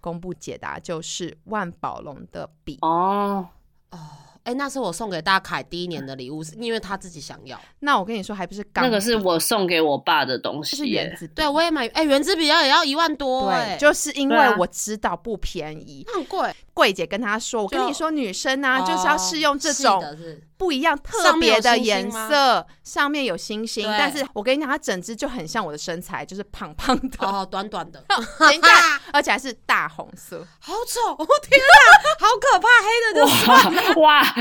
[0.00, 2.78] 公布解答，就是万宝龙的笔。
[2.82, 3.46] 哦
[3.90, 3.98] 哦，
[4.44, 7.60] 哎、那是我送给大凯第一年的礼物，是因为他自己想要。
[7.80, 11.34] 那我跟你说，还不是钢那个是我送给我爸的东西就是耶，原子笔。
[11.34, 16.54] 对，我也买，哎、原子笔要也要一万多、哎，对，就是因为我知道不便宜，那很贵。
[16.72, 23.82] 柜姐跟他说：“我跟你说，女生啊，就是要试用这种的是不一样、特别的颜色，上面有星星。
[23.98, 28.04] 但是我跟你讲，它整只就很像我的身材，就是胖胖的，哦，短短的，
[28.38, 30.46] 等一下，而且还是大红色。
[30.60, 31.00] 好丑！
[31.18, 31.72] 我、天啊，
[32.20, 34.34] 好可怕，黑的就是哇哇！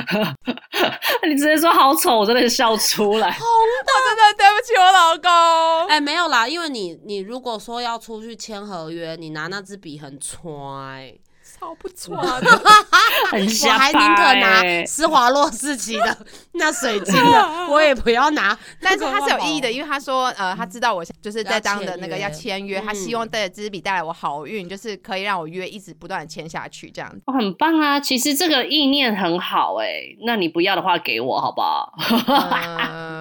[1.25, 3.31] 你直接说好丑，我真的笑出来。
[3.31, 5.87] 红的真的对不起我老公。
[5.87, 11.17] 哎、没有啦，因为你你如果说要出去签合约，你拿那支笔很揣，
[11.59, 12.61] 超不错的，
[13.31, 16.17] 很我还宁可拿欸施华洛世奇的
[16.53, 18.57] 那水晶的， 我也不要拿。
[18.81, 27.21] 但是它是有意义的，因为他说，呃，他知道我就是在当的那个要要签约，他希嗯望带着这支笔带来我好运，就是可以让我约一直不断的签下去这样子。
[27.25, 27.99] 哦，很棒啊！
[27.99, 29.87] 其实这个意念很好哎、
[30.25, 31.93] 那你不要的话给我好不好？
[31.97, 33.18] 呃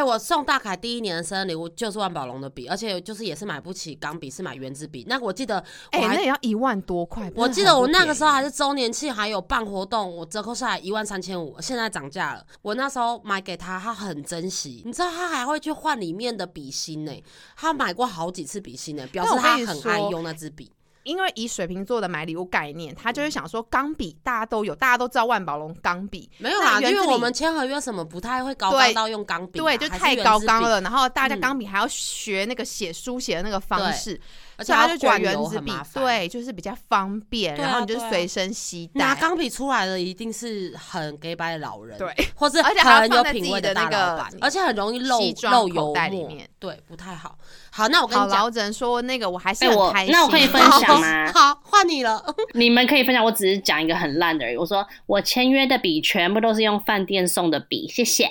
[0.00, 5.04] 哎、我送大凯第一年的生日礼物就是万宝龙的笔，而且就是也是买不起钢笔，是买圆珠笔。
[5.06, 5.56] 那我记得
[5.92, 7.30] 我哎，还那也要一万多块。
[7.34, 12.44] 我记得我那个时候还是是周年庆，还有办活动，我折扣下来一万三千五，现在涨价了。
[12.62, 17.12] 我那时候买给他，他很珍惜，你知道他还会去换里面的笔芯呢，
[17.54, 20.72] 他买过好几次笔芯呢，表示他很爱用那支笔。
[21.10, 30.80] 因为以水瓶座的买礼物概念，他就会想说钢笔大家都有，大家都知道万宝龙钢笔，没有啦，那原子笔因为我们签合约什么不太会高对纲到用钢笔啊、对，就太高纲了。
[30.82, 34.20] 然后大家嗯钢笔还要学那个写书写的那个方对式，
[34.56, 39.00] 而且要所以他就觉得原子笔对，就是比较方便，然后你就随身携带。
[39.00, 45.18] 拿钢笔出来的一定是很 gay 白的老人，对，或是而且很有品味的那个，而且很容易漏
[45.50, 47.36] 漏油墨对，不太好。
[47.70, 50.12] 好，那我跟，你讲，我只能说那个我还是哎我很开心。
[50.12, 52.22] 那我可以分享吗好，换你了。
[52.54, 54.56] 你们可以分享，我只是讲一个很烂的而已。
[54.56, 58.28] 我说我签约的笔全部都是用饭店送的笔，谢谢。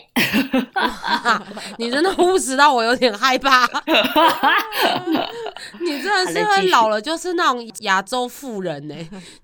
[1.78, 3.68] 你真的务实到我有点害怕。
[5.82, 8.96] 你真的是会好嘞继续老了就是那种亚洲富人呢、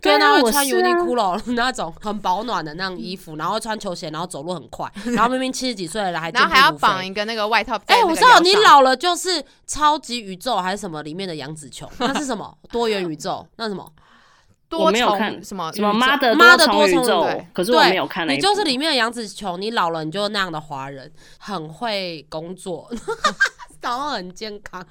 [0.01, 8.03] 对那会穿我是啊 Uniqlo 那种很保暖的那种衣服，然后穿球鞋，然后走路很快，然后明明七十几岁了还然后还要绑一个那个外套在哎。
[8.03, 13.45] 我知道你老了就是超级宇宙还是什么里面的杨紫琼， 那是什么多元宇宙？
[13.57, 13.85] 那什么？
[14.67, 18.27] 多我没有重看什么什么妈的妈的多重重宇宙对，可是我没有看。
[18.27, 22.89] 你就是里面的杨紫琼，你老了你就那样的华人，很会工作，
[23.85, 24.83] 然后很健康，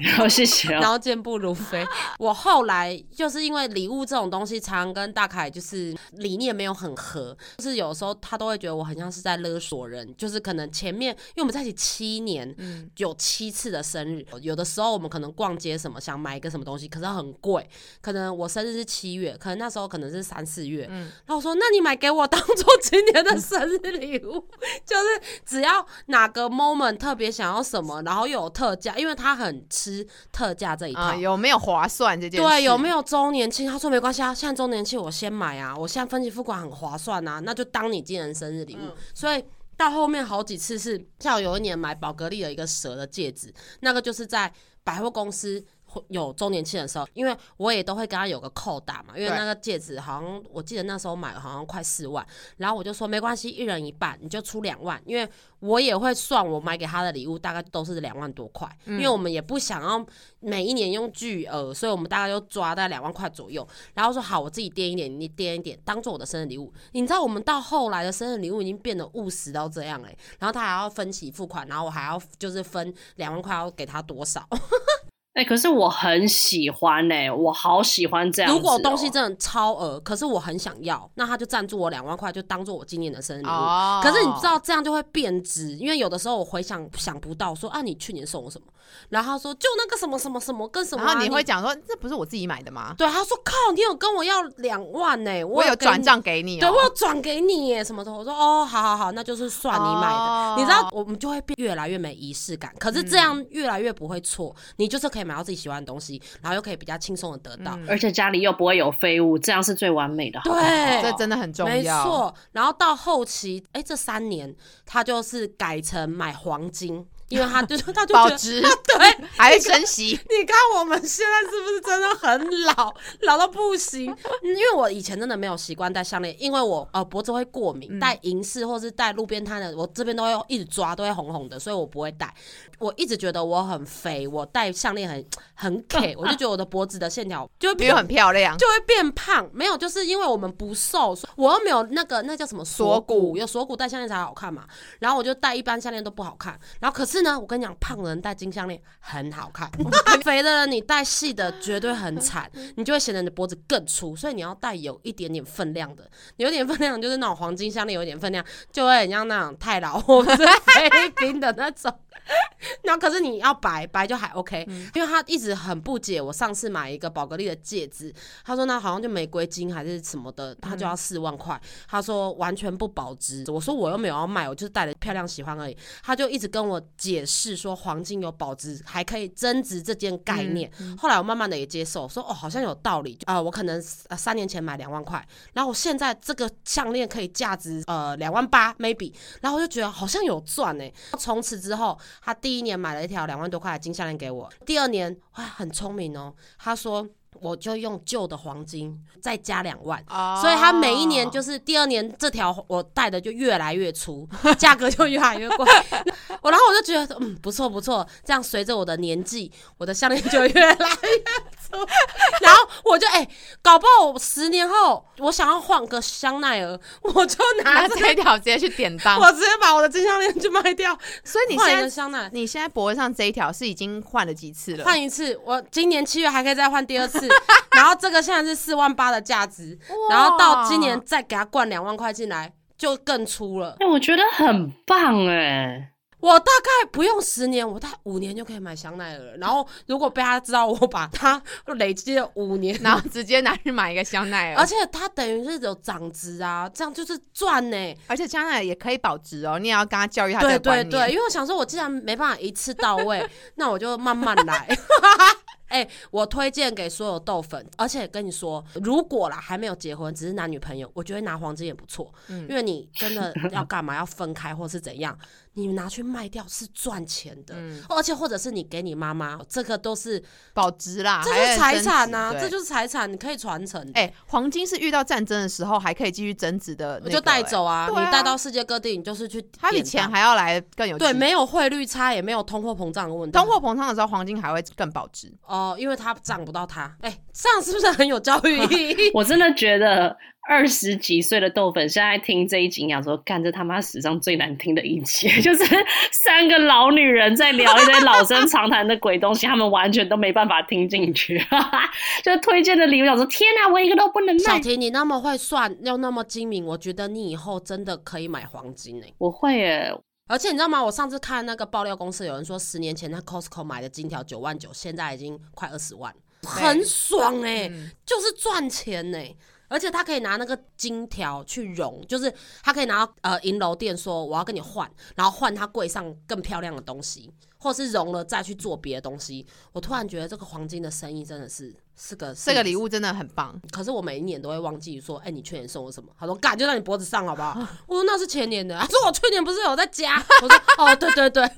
[0.00, 0.80] 然 后，谢谢哦。
[0.80, 1.84] 然后健步如飞。
[2.18, 17.66] 我后来就是因为礼物这种东西，常常跟大凯就是理念没有很合，就是有时候他都会觉得我很像是在勒索人，就是可能前面因为我们在一起七年，嗯有七次的生日，有的时候我们可能逛街什么想买一个什么东西，可是很贵，
[18.02, 24.46] 可能我生日是七月，可能那时候可能是三四月，嗯然后我说那你买给我当做今年的生日礼物，
[24.84, 31.00] 就是只要哪个 moment 特别想要什么，然后又有特价，因为他很吃特价这一套。
[31.00, 32.46] 啊，有没有划算这件事？
[32.46, 33.70] 对，有没有周年庆？
[33.70, 38.80] 他说没关系啊，现在周年庆我先买啊，我现在分期付款很划算啊，那就当你今年生日礼物。
[38.82, 39.44] 嗯所以
[39.76, 45.64] 到后面好几次是，像有一年买宝格丽的一个蛇的戒指，那个就是在百货公司。
[46.08, 55.28] 有周年庆的时候，因为我也都会跟他有个扣打嘛，因为那个戒指好像我记得那时候买好像快四万，然后我就说没关系，一人一半，你就出两万，因为
[55.60, 60.04] 我也会算我买给他的礼物大概都是两万多块，因为我们也不想要
[60.40, 63.66] 每一年用巨额，所以我们大概就抓在两万块左右。
[63.94, 66.72] 然后说好，我自己垫一点，你垫一点，当做我的生日礼物。
[66.92, 74.46] 你知道我们到后来的生日礼物已经变得务实到这样哎、然后他还要分期付款，然后我还要就是分两万块要给他多少。
[75.36, 83.50] 哎、可是我很喜欢哎、我好喜欢这样、哦如果东西真的超额，可是我很想要，那他就赞助我两万块，就当做我今年的生日礼物。
[83.50, 88.66] 哦，可是你知道这样就会变质，因为有的时候我回想想不到说啊，你去年送我什么？
[89.08, 92.94] 然后他说就那个什么什么什么跟什么、啊，然后你会讲说这不是我自己买的吗？
[92.96, 98.12] 对他说靠，你有跟我要两万呢、我有转账给你哦，对我有转给你耶什么的。
[98.12, 100.16] 我说哦，好好好，那就是算你买的。
[100.16, 102.74] 哦你知道，我们就会变越来越没仪式感。
[102.78, 107.76] 可是这样越来越不会错，你就是可以买到自己喜欢的东西，然后又可以比较轻松的得到。
[107.76, 110.40] 嗯而且家里又不会有废物，这样是最完美的。
[110.40, 111.82] 好好对这真的很重要没。
[111.82, 120.06] 错，然后到后期，哎，这三年他就是改成买黄金，因为他就是 他就保值，对， 还会珍惜。
[120.28, 124.10] 你看我们现在是不是真的很老，老到不行？
[124.10, 132.32] 嗯因为我以前真的没有习惯戴项链，因为我呃脖子会过敏，戴银饰或是戴路边摊的，我这边都会一直抓，都会红红的，所以我不会戴。
[132.78, 144.64] 我一直觉得我很肥，我戴项链很很 K， 我就觉得我的脖子的线条就会变很漂亮，就会变胖，没有，就是因为我们不瘦，我又没有那个那叫什么锁骨，有锁骨戴项链才好看嘛。
[145.00, 149.70] 然后我就戴一般项链都不好看，然后可是呢，我跟你讲，胖的人戴金项链很好看，
[150.24, 161.92] 肥的人你戴细的绝对很惨， 你就会显得你的脖子更粗，所以你要戴有一点点分量的，有点分量就是那种黄金项链，有一点分量就会很像那种太老或者 是菲律宾的那种。
[162.82, 166.20] 然后可是你要白白就还 OK，、因为他一直很不解。
[166.20, 168.12] 我上次买一个宝格丽的戒指，
[168.44, 171.60] 他说那好像就玫瑰金还是什么的，他就要四万块。
[171.88, 173.44] 他说完全不保值。
[173.48, 175.76] 我说我又没有要卖，我就是戴的漂亮喜欢而已。
[176.02, 180.70] 他就一直跟我解释说黄金有保值，还可以增值这件概念。
[180.98, 183.18] 后来我慢慢的也接受，说哦好像有道理。
[183.26, 190.84] 啊、我可能呃三年前买两万块，然后我现在这个项链可以价值呃两万八 maybe，然后我就觉得好像有赚呢。
[191.18, 197.08] 从此之后，他第一年买了一条两万多块的金项链给我，第二年哇很聪明哦，他说。
[197.40, 205.66] 我就用旧的黄金再加两万，哦所以他每一年就是第二年这条我戴的就越来越粗， 价格就越来越贵。
[206.42, 211.76] 我然后我就觉得嗯不错不错，这样随着我的年纪，我的项链就越来越粗。
[212.40, 213.26] 然后我就哎、
[213.62, 219.18] 搞不好我十年后我想要换个香奈儿，我就拿拿这这一条直接去典当。
[219.18, 222.30] 我直接把我的金项链去卖掉，所以你现在个香奈儿。
[222.32, 224.84] 你现在脖子上这一条是已经换了几次了？
[224.84, 227.25] 换一次，我今年七月还可以再换第二次，
[227.72, 229.78] 然后这个现在是四万八的价值，
[230.10, 233.76] 然后到今年再给他灌两万块进来，就更粗了。
[233.80, 239.36] 哎、我觉得很棒哎、我大概不用十年，我大概五年就可以买香奈儿。
[239.38, 241.40] 然后如果被他知道我把它
[241.76, 247.94] 累积了五年，然后直接拿去买一个香奈儿，而且它等于是有涨值啊，这样就是赚呢。
[248.08, 250.82] 而且香奈儿也可以保值哦，你也要跟他教育他这对。
[250.82, 253.24] 对对，因为我想说，我既然没办法一次到位，
[253.56, 254.66] 那我就慢慢来。
[255.76, 265.16] 哎、我推荐给所有豆粉，而且跟你说，如果啦还没有结婚，只是男女朋友，我觉得拿黄金也不错，嗯因为你真的要干嘛，要分开或是怎样，
[265.58, 273.90] 你拿去卖掉是赚钱的，嗯而且或者是你给你妈妈，这个都是保值啦，这是财产呐、这就是财产，你可以传承。
[273.94, 283.38] 哎、黄金是遇到战争的时候还可以继续增值的、那我就带走啊，啊你带到世界各地，你就是去它比钱还要来更有对，没有汇率差，也没有通货膨胀的问题。
[283.38, 285.32] 通货膨胀的时候，黄金还会更保值。
[285.46, 286.94] 哦，因为它涨不到它。
[287.00, 289.10] 哎、这样是不是很有教育意义？
[289.14, 290.14] 我真的觉得
[290.48, 295.64] 二十几岁的豆粉现在听这一集，想说，干这他妈史上最难听的一集， 就是
[296.12, 301.44] 三个老女人在聊一堆老生常谈的鬼东西，他们完全都没办法听进去。
[302.24, 304.42] 就推荐的礼物，想说，天哪、我一个都不能卖。
[304.42, 309.92] 小婷，你那么会算，又那么精明，我觉得你以后真的可以买黄金哎、我会耶，
[310.28, 310.82] 而且你知道吗？
[310.82, 317.90] 我上次看那个爆料公司，有人说十年前在 Costco 买的金条九万九，现在已经快二十万，很爽哎、嗯。
[318.04, 319.18] 就是赚钱呢、
[319.68, 329.46] 而且他可以拿那个金条去融，就是他可以拿到呃银楼店说我要跟你换，然后换他柜上更漂亮的东西，或是融了再去做别的东西。
[329.72, 332.76] 我突然觉得这个黄金的生意真的是是个这个礼物。
[332.76, 336.10] 物真的很棒，可是我每一年都会忘记说，哎、你去年送我什么？
[336.18, 337.58] 他说干就在你脖子上好不好？
[337.88, 338.78] 我说那是前年的。
[338.78, 340.24] 他说我去年不是有在家？
[340.42, 341.42] 我说哦对对对，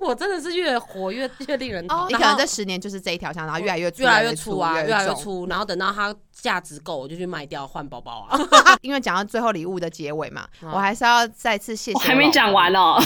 [0.00, 2.18] 我真的是越活越越令人讨厌。
[2.18, 4.88] 你可能这十年就是这一条项，然后越来越粗，越来越越粗啊，越。
[4.88, 8.38] 来越粗，然后等到它价值够，我就去卖掉换包包啊。
[8.82, 11.98] 因为讲到最后礼物的结尾嘛，嗯我还是要再次谢谢。
[11.98, 12.72] 我还没讲完。
[12.74, 12.98] 哦。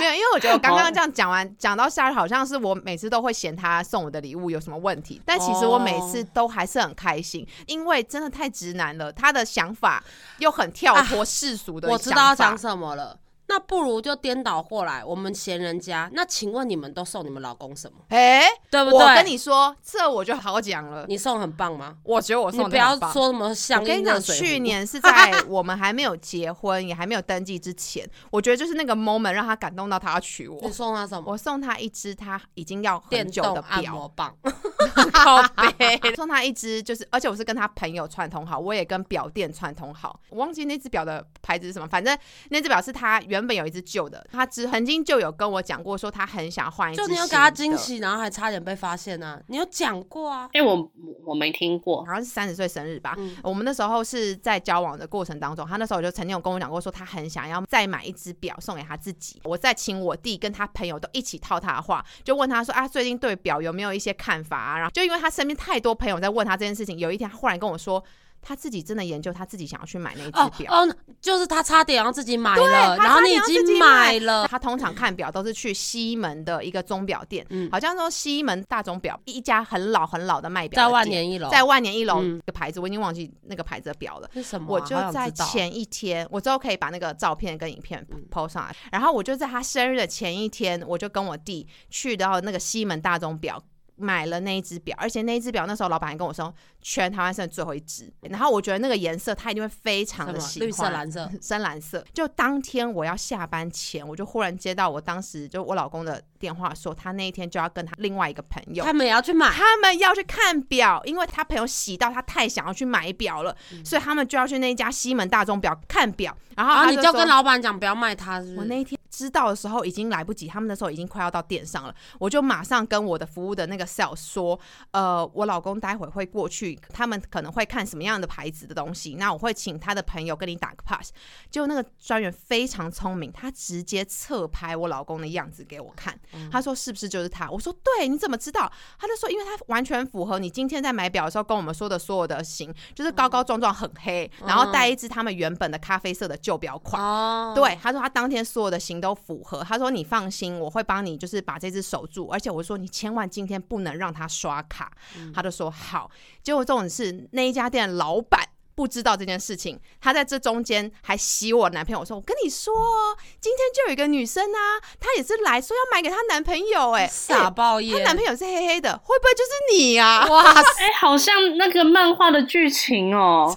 [0.00, 10.02] 没有，因为我觉得我刚刚这样讲完，讲到下来好像是我每次都会嫌他送我的礼物有什么问题，但其实我每次都还是很开心，因为真的太直男了，他的想法
[10.38, 13.16] 又很跳脱世俗的我知道要讲什么了，
[13.50, 16.08] 那不如就颠倒过来，我们嫌人家。
[16.12, 17.98] 那请问你们都送你们老公什么？
[18.10, 19.00] 哎、对不对？
[19.00, 21.04] 我跟你说，这我就好讲了。
[21.08, 21.96] 你送很棒吗？
[22.04, 25.10] 我觉得我你不要说什么像我跟你讲，去年是 在
[25.48, 30.70] 我们还没有结婚，也还没有登记之前，我觉得就是那个 moment 让他感动到他要娶我你。
[30.70, 31.24] 送他什么？
[31.26, 34.32] 我送他一只他已经要很久的表，摩棒。
[35.12, 35.42] 靠
[35.76, 42.16] 背， 送他一只，就是而且我是跟他朋友串通好，我也跟表店串通好，我忘记那只表的牌子是什么，反正
[42.50, 49.40] 那只表是他原原本有一只旧的，他只曾经就有跟我讲过，说他很想换一只就你有给他惊喜，然后还差点被发现啊！
[49.46, 50.48] 你有讲过啊？
[50.52, 50.90] 哎、我
[51.24, 52.04] 我没听过。
[52.04, 53.14] 好像是三十岁生日吧。
[53.16, 59.40] 嗯我们那时候是在交往的过程当中，他那时候就曾经有跟我讲过，说他很想要再买一只表送给他自己。
[59.44, 64.76] 我再请我弟跟他朋友都一起套他的话，就问他说啊，最近对表有没有一些看法啊？
[64.76, 68.04] 然后就因为他身边太多朋友在问他这件事情，有一天他忽然跟我说。
[68.42, 70.72] 他自己真的研究，他自己想要去买那一只哦表。
[70.72, 84.30] 哦，就是他差点要自己买了，然后你已经买了，他通常看表都是去西门的一个钟表店，嗯好像说西门大钟表一家很老很老的卖表在万年一楼，在万年一楼嗯的牌子，我已经忘记那个牌子的表了。
[84.34, 84.70] 是什么啊？
[84.70, 88.74] 我就在前一天，我之后可以把那个照片跟影片嗯 PO 上来。
[88.90, 93.62] 然后我就在他生日的前一天，我就跟我弟去到那个西门大钟表。
[94.00, 98.12] 买了那一只表，而且那一只表那时候老板还跟我说，全台湾剩最后一只。
[98.22, 102.04] 然后我觉得那个颜色他一定会非常的喜欢，绿色、蓝色，深蓝色。
[102.12, 109.50] 就当天我要下班前，我就忽然接到我当时就我老公的电话，说他那一天就要跟他另外一个朋友他们也要去买。
[109.50, 116.36] 他们要去看表，因为他朋友喜到他太想要去买表了，所以他们就要去那一家西门大钟表看表。
[116.56, 118.56] 然后你就跟老板讲不要卖他，是是？
[118.56, 124.58] 我那一天知道的时候已经来不及，他们那时候已经快要到店上了，我就马上跟我的服务的那个 sales 说，
[124.92, 131.12] 呃，我老公待会会过去，他们可能会看什么样的牌子的东西，那我会请他的朋友跟你打个 pass。
[131.50, 136.18] 结果那个专员非常聪明，他直接侧拍我老公的样子给我看，
[136.50, 137.50] 他说是不是就是他？
[137.50, 138.70] 我说对，你怎么知道？
[138.98, 147.02] 他就说因为他完全符合你今天在买表的时候跟我们说的所有的型，就是高高壮壮很黑，然后戴一只他们原本的咖啡色的旧表款。
[147.02, 149.62] 哦，对，他说他当天所有的型都符合。
[149.64, 152.28] 他说你放心，我会帮你，就是把这只守住。
[152.28, 154.92] 而且我说你千万今天不能让他刷卡。
[155.34, 156.10] 他就说好。
[156.42, 158.48] 结果这种是那一家店的老板。
[158.72, 162.00] 不知道这件事情，他在这中间还洗我男朋友。
[162.00, 170.26] 我说：“我跟你说哦，今天就有一个女生啊，她也是来说要买给她男朋友、哎， 傻爆她眼，男朋友是黑黑的，会不会就是你啊？
[170.30, 173.54] 哇塞，哎、好像那个漫画的剧情哦。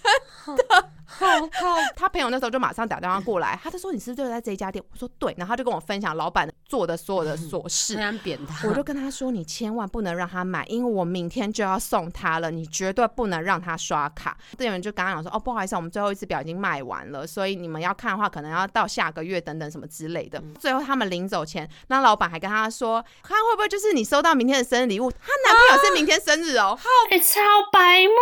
[1.19, 4.83] 好好他朋友那时候就马上打电话过来，他就说你是不是就在这一家店？
[4.91, 7.97] 我说对，然后他就跟我分享老板做的所有的琐事
[8.67, 20.41] 我就跟他说：“你千万不能让他买，因为我明天就要送他了，你绝对不能让他刷卡。”店员就刚刚讲说：“哦，不好意思，我们最后一次表已经卖完了，所以你们要看的话，可能要到下个月等等什么之类的。
[20.59, 25.11] 最后他们临走前，那老板还跟他说：“看会不会就是你收到明天的生日礼物？
[25.11, 26.77] 她男朋友是明天生日哦。
[27.11, 27.39] 哎、超
[27.71, 28.13] 白目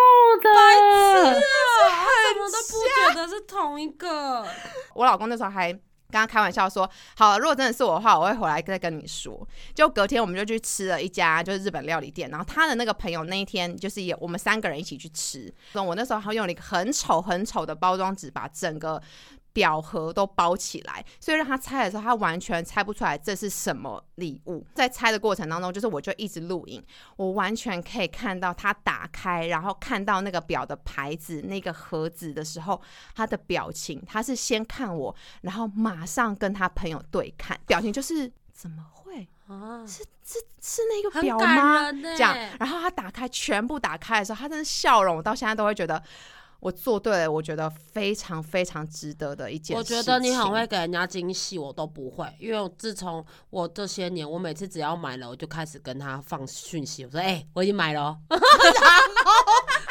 [0.41, 0.49] 的，
[1.23, 4.45] 怎么都不我觉得是同一个，
[4.95, 5.77] 我老公那时候还。
[6.11, 15.49] 跟他开玩笑说：“好，如果真的是我的话，我会回来再跟你说。”就隔天我们就去吃了一家就是日本料理店，然后他的那个朋友那一天就是也我们三个人一起去吃。
[15.73, 19.01] 我那时候还用了一个很丑很丑的包装纸把整个
[19.53, 24.65] 表盒都包起来，所以让他猜的时候，他完全猜不出来这是什么礼物。
[24.73, 26.83] 在猜的过程当中，就是我就一直录影，
[27.17, 32.81] 我完全可以看到他打开，然后看到那个表的牌子、那个盒子的时候，
[33.13, 39.27] 他的表情，他是先看我，然后马上跟他朋友对看，表情就是怎么会？
[39.47, 41.91] 啊，是是是那个表吗？
[41.91, 46.01] 这样，然后他打开全部打开的时候，他真的笑容，我到现在都会觉得
[46.61, 50.03] 我做对了，我觉得非常非常值得的一件我事情。
[50.03, 58.17] 觉得你很会给人家惊喜，我都不会，因为自从我这些年，我每次只要买了，我就开始跟他放讯息，我说：“哎、我已经买了、哦。”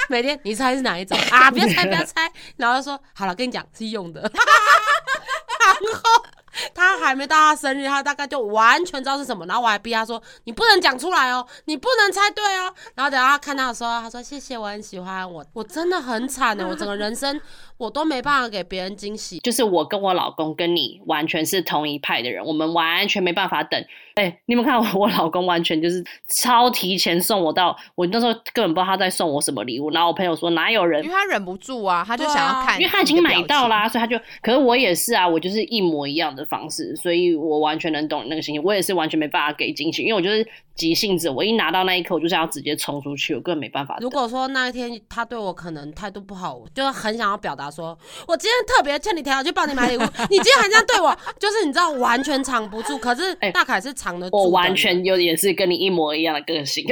[0.08, 1.50] 每天你猜是哪一种啊？
[1.50, 2.32] 不要猜，不要猜。
[2.56, 4.20] 然后就说：“好了，跟你讲是用的。
[4.30, 6.24] ”然后
[6.74, 9.46] 他还没到他生日，他大概就完全知道是什么。
[9.46, 17.40] 然后我还逼他说：“你不能讲出来哦，你不能猜对哦。”然后等到他看到的时候，他说：“谢谢，我很喜欢我。”我真的很惨的，我整个人生
[17.80, 19.38] 我都没办法给别人惊喜。
[19.38, 23.82] 就是我跟我老公跟你完全是同一派的人，我们完全没办法等。
[24.16, 29.90] 哎、你们看我， 我老公完全就是超提前送我到，我那时候根本不知道他在送我什么礼物。
[29.92, 33.88] 然后我朋友说哪有人因为他忍不住啊，他就想要看，因为他已经买到啦，。
[33.88, 38.62] 所以他就，可是我也是啊，我就是一模一样的方式，所以我完全能懂你那个心情。
[38.62, 40.46] 我也是完全没办法给惊喜，因为我就是
[40.80, 43.98] 急性子，我一拿到那一刻，我就是要直接冲出去，我根本没办法。
[44.00, 50.00] 如果说那一天他对我可能态度不好，我就很想要表达说，我今天特别欠你条去帮你买礼物，
[50.30, 52.96] 你今天还这样对我，就是你知道完全藏不住。
[52.96, 56.86] 可是哎大凯是藏得住的我完全有也是跟你一模一样的个性，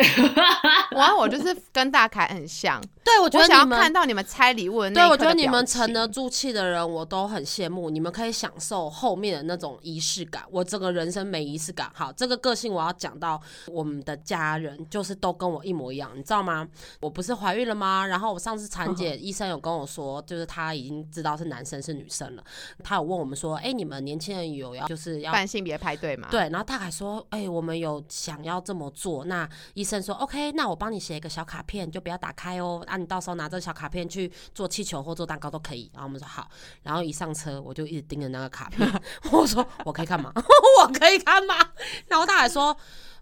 [0.91, 7.88] 然后我就是跟大凯很像，对我觉我想要得你们看到你们拆礼物的那对，我觉得你们沉得住气的人，我都很羡慕。
[7.88, 10.44] 你们可以享受后面的那种仪式感。
[10.50, 11.90] 我整个人生没仪式感。
[11.94, 16.68] 好，这个个性我要讲到，我们的家人就是都跟我一模一样，你知道吗？
[17.00, 18.06] 我不是怀孕了吗？
[18.06, 22.44] 然后我上次产检，医生有跟我说，就是他已经知道是男生是女生了。
[22.84, 26.28] 他有问我们说，哎，你们年轻人有要就是要办性别派对吗？
[26.30, 29.24] 对，然后他还说，哎，我们有想要这么做。
[29.24, 32.84] 那医生说，OK，那我帮你写一个小卡片，就不要打开哦。
[32.86, 35.90] 啊，你到时候拿着小卡片去做气球或做蛋糕都可以。
[35.92, 36.49] 然后我们说好。
[36.82, 38.88] 然后一上车，我就一直盯着那个卡片，
[39.32, 40.32] 我说我可以看吗？
[40.80, 41.55] 我可以看吗？
[42.09, 42.76] 然后他还说。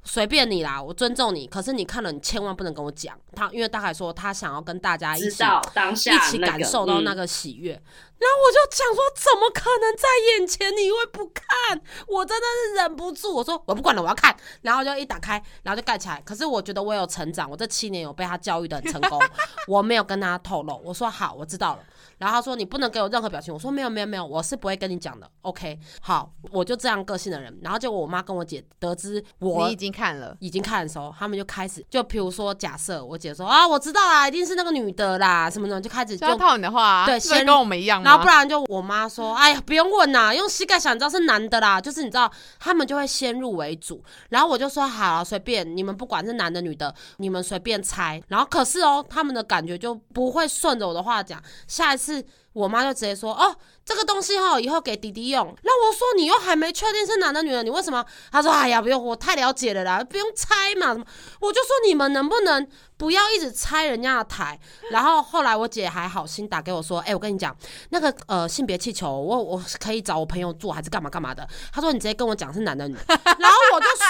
[0.08, 1.48] 随便你啦，我尊重你。
[1.48, 5.42] 可是你看了，你千万不能跟我讲他，因为大海说他想要跟大家一起
[5.74, 7.82] 当下一起感受到那个喜悦。
[8.18, 11.80] 然后我就想说，怎么可能在眼前你会不看？
[12.08, 14.34] 我真的是忍不住，我说我不管了，我要看。
[14.62, 16.20] 然后就一打开，然后就盖起来。
[16.24, 19.20] 可是我觉得我有成长，我这七年有被他教育的很成功。
[19.68, 21.80] 我没有跟他透露，我说好，我知道了。
[22.18, 25.30] 然后他说你不能给我任何表情，我说没有没有没有，我是不会跟你讲的。
[25.42, 27.58] OK，好，我就这样个性的人。
[27.62, 38.02] 然后结果我妈跟我姐得知我你已经看了，已经看的时候，他们就开始就比如说假设我姐说啊，我知道啦，一定是那个女的啦，什么什么，就开始就套你的话，对，先跟我们一样。
[38.06, 44.02] 然后不然就我妈说，哎呀，不用问啦，用膝盖想，你知道是男的啦，就是你知道他们就会先入为主。
[44.28, 48.22] 然后我就说好，随便你们不管是男的女的，你们随便猜。
[48.28, 52.24] 然后可是哦，他们的感觉就不会顺着我的话讲，下一次。
[52.56, 53.54] 我妈就直接说：“哦，
[53.86, 60.92] 这个东西哈，以后给弟弟用。”那我说：“你又还没确定是男的女的，你为什么？”他说：“哎呀，不用，我太了解了啦，不用猜嘛。”
[61.40, 62.66] 我就说：“你们能不能
[62.96, 64.58] 不要一直拆人家的台？”
[64.90, 67.56] 然后后来我姐还好心打给我说：“哎，我跟你讲，
[67.90, 74.06] 那个呃性别气球，我我可以找我朋友做，还是干嘛干嘛的？”他说：“你直接跟我讲是男的女。”然后我就说：“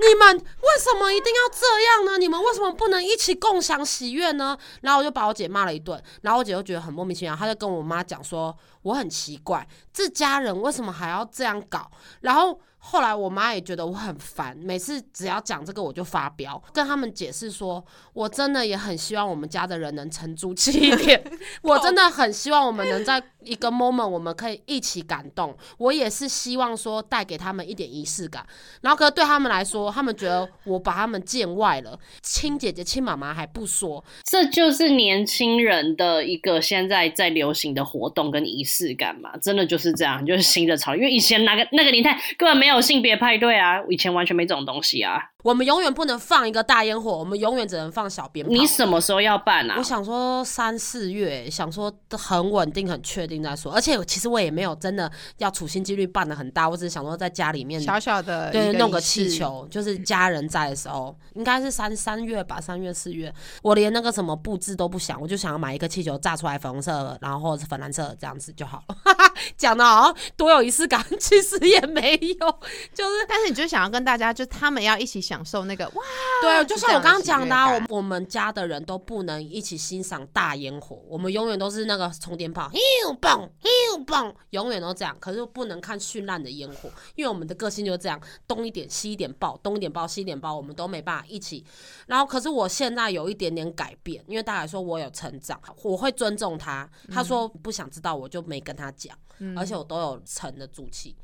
[0.00, 2.18] 你们为什么一定要这样呢？
[2.18, 7.84] 你们为什么不能一起共享喜悦呢？”然后我就把我姐骂了一顿，然后我姐就觉得很莫名其妙，她就跟我。
[7.84, 11.90] 妈讲说我很奇怪，这家人为什么还要这样搞？
[12.22, 12.58] 然后。
[12.86, 17.82] 后来我妈也觉得我很烦，每次只要讲这个我就发飙，跟他们解释说，
[18.12, 21.24] 我真的也很希望我们家的人能沉住气一点，
[21.64, 28.46] 我真的很希望我们能在一个 moment 我们可以一起感动，我也是希望说带给他们一点仪式感，
[28.82, 42.64] 然后可对他们来说，他们觉得我把他们见外了，亲姐姐亲妈妈还不说，这就是年轻人的一个现在在流行的活动跟仪式感嘛，真的就是这样，就是新的潮，因为以前那个那个年代根本没。
[42.74, 45.20] 有性别派对啊，以前完全没这种东西啊。
[45.44, 48.50] 我们永远不能放一个大烟火，我们永远只能放小鞭炮。
[48.50, 49.74] 你什么时候要办啊？
[49.76, 53.70] 我想说三四月，想说很稳定、很确定再说。
[53.70, 63.30] 而且其实我也没有真的要处心积虑办的很大，我只是想说在家里面小小的对弄个气球，就是家人在的时候，应该是三三月吧，三月四月。
[63.62, 68.96] 我连那个什么布置都不想，我就想要买一个气球炸出来粉红色，然后或者是粉蓝色这样子就好了。
[69.58, 72.58] 讲的好像多有仪式感，其实也没有，
[72.94, 76.02] 就是，但是你就想要跟大家，就他们要一起享受那个哇，
[76.40, 82.70] 对，就像我刚刚讲的，我我们家的人都不能一起欣赏大烟火，我们永远都是那个充电炮，
[83.02, 83.50] 又蹦
[83.90, 91.64] 又蹦，永远都这样，可是不能看绚烂的烟火，因为我们的个性就是这样，东一点西一点爆，东一点爆西一点爆，我们都没办法一起。
[92.06, 96.88] 然后，可是我现在有一点点改变，因为大家说我有成长，我会尊重他。
[97.10, 99.16] 他说不想知道，我就没跟他讲。
[99.56, 101.16] 而且我都有沉得住气。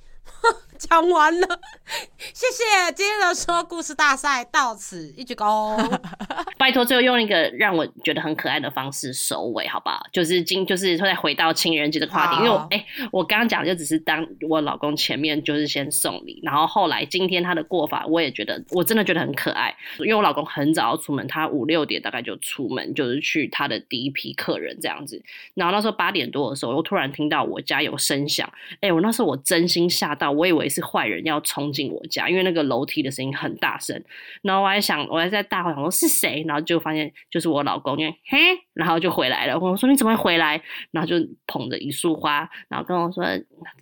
[0.81, 1.47] 讲完了，
[2.33, 5.77] 谢谢今天的说故事大赛到此一鞠躬。
[6.57, 10.01] 拜托，最后用一个让我觉得很可爱的方式收尾，好不好？
[10.13, 19.75] 就是今就是再回到情人节的话题，因为我哎，我刚刚讲就只是当我老公前面就是先送礼，然后后来今天他的过法，我也觉得我真的觉得很可爱。
[19.99, 25.23] 因为我老公很早要出门，他五六点大概就出门，就是去他的第一批客人这样子。
[25.55, 28.51] 然后那时候八点多的时候，我突然听到我家有声响，
[28.81, 30.70] 哎，我那时候我真心吓到，我以为。
[30.71, 34.03] 是坏人要冲进我家，因为那个楼梯的声音很大声。
[34.43, 38.39] 然后我还想，我还在大吼想说是谁，然后就发现就是我老公，因为嘿，
[38.73, 39.59] 然后就回来了。
[39.59, 40.63] 我说你怎么会回来？
[40.93, 41.17] 然后就
[41.47, 43.25] 捧着一束花，然后跟我说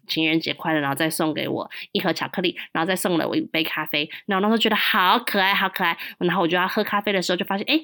[0.07, 4.09] 情人节快乐，然后再送给我一盒巧克力，然后再送了我一杯咖啡。
[4.27, 5.97] 然后那时候觉得好可爱，好可爱。
[6.19, 7.79] 然后我就要喝咖啡的时候，就发现哎。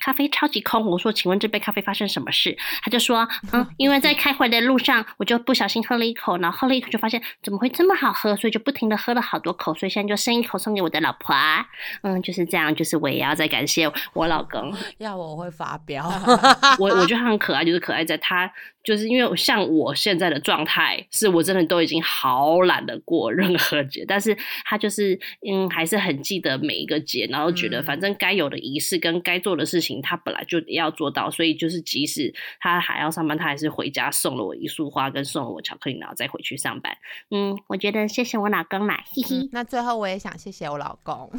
[0.00, 2.56] 咖啡超级空，我说，请问这杯咖啡发生什么事？
[2.82, 11.64] 他就说，嗯，因为在开会的路上，我就不小心喝了一口，然后喝了一口就发现怎么会这么好喝，所以就不停的喝了好多口，所以现在就剩一口送给我的老婆啊，
[12.02, 16.10] 嗯，就是这样，就是我也要再感谢我老公，要我会发飙，
[16.80, 18.50] 我我觉得他很可爱，就是可爱在他。
[18.82, 25.18] 就是因为像我现在的状态，是我真的都已经好懒得过任何节，但是他就是
[25.48, 36.96] 嗯，还是很记得每一个节，然后觉得反正该有的仪式跟该做的事情，他本来就要做到，所以就是即使他还要上班，他还是回家送了我一束花，跟送了我巧克力，然后再回去上班。
[37.30, 39.48] 嗯，我觉得谢谢我老公啦，嘿嘿。
[39.52, 41.30] 那最后我也想谢谢我老公。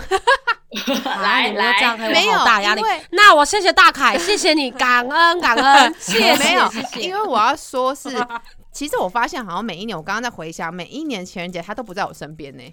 [1.21, 3.05] 来 来，给我好大压力没有因为。
[3.11, 7.01] 那我谢谢大凯，谢谢你，感恩感恩， 谢谢没有谢，谢。
[7.01, 8.09] 因为我要说是，
[8.71, 12.63] 其实我发现好像每一年，我刚刚在回想，每一年情人节他都不在我身边呢，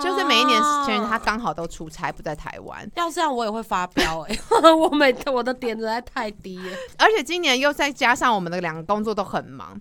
[0.00, 4.38] 就是每一年情人节他刚好都出差不在台湾，要这样我也会发飙哎、
[4.72, 6.76] 我每我的点实在太低了。
[6.98, 9.80] 而且今年又再加上我们的两个工作都很忙。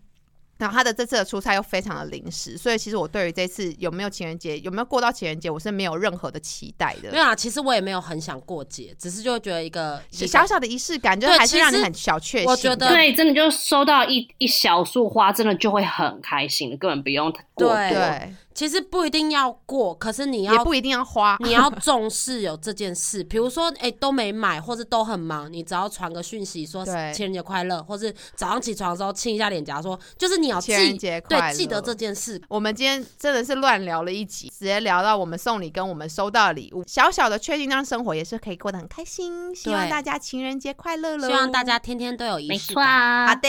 [0.61, 7.11] 然后他的这次的出差又非常的临时，所以其实我对于这次有没有情人节，有没有过到情人节，我是没有任何的期待的。
[7.11, 12.47] 没有啊，其实我也没有很想过节，只是就会觉得一个一个小小的仪式感，就是还是让你很小确幸。
[12.47, 17.75] 我觉得对，真的就收到一一小束花，真的就会很开心的，根本不用过多。
[17.75, 21.37] 对对，其实不一定要过，可是你也要不一定要花。
[21.43, 32.41] 你要重视有这件事，比如说，哎、都没买，或是都很忙，你只要传个讯息说情人节快乐，或是早上起床的时候亲一下脸颊说，就是你要记情人节快记得这件事。
[32.47, 39.55] 我们今天真的是乱聊了一集，直接聊到我们送礼跟我们收到的礼物，小小的确定让生活也是可以过得很开心。
[39.55, 41.27] 希望大家情人节快乐喽！
[41.27, 42.85] 希望大家天天都有仪式感。
[42.85, 43.47] 啊，好的，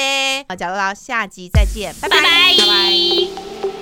[0.49, 3.82] 好，假如到下集再见，拜拜拜拜拜拜。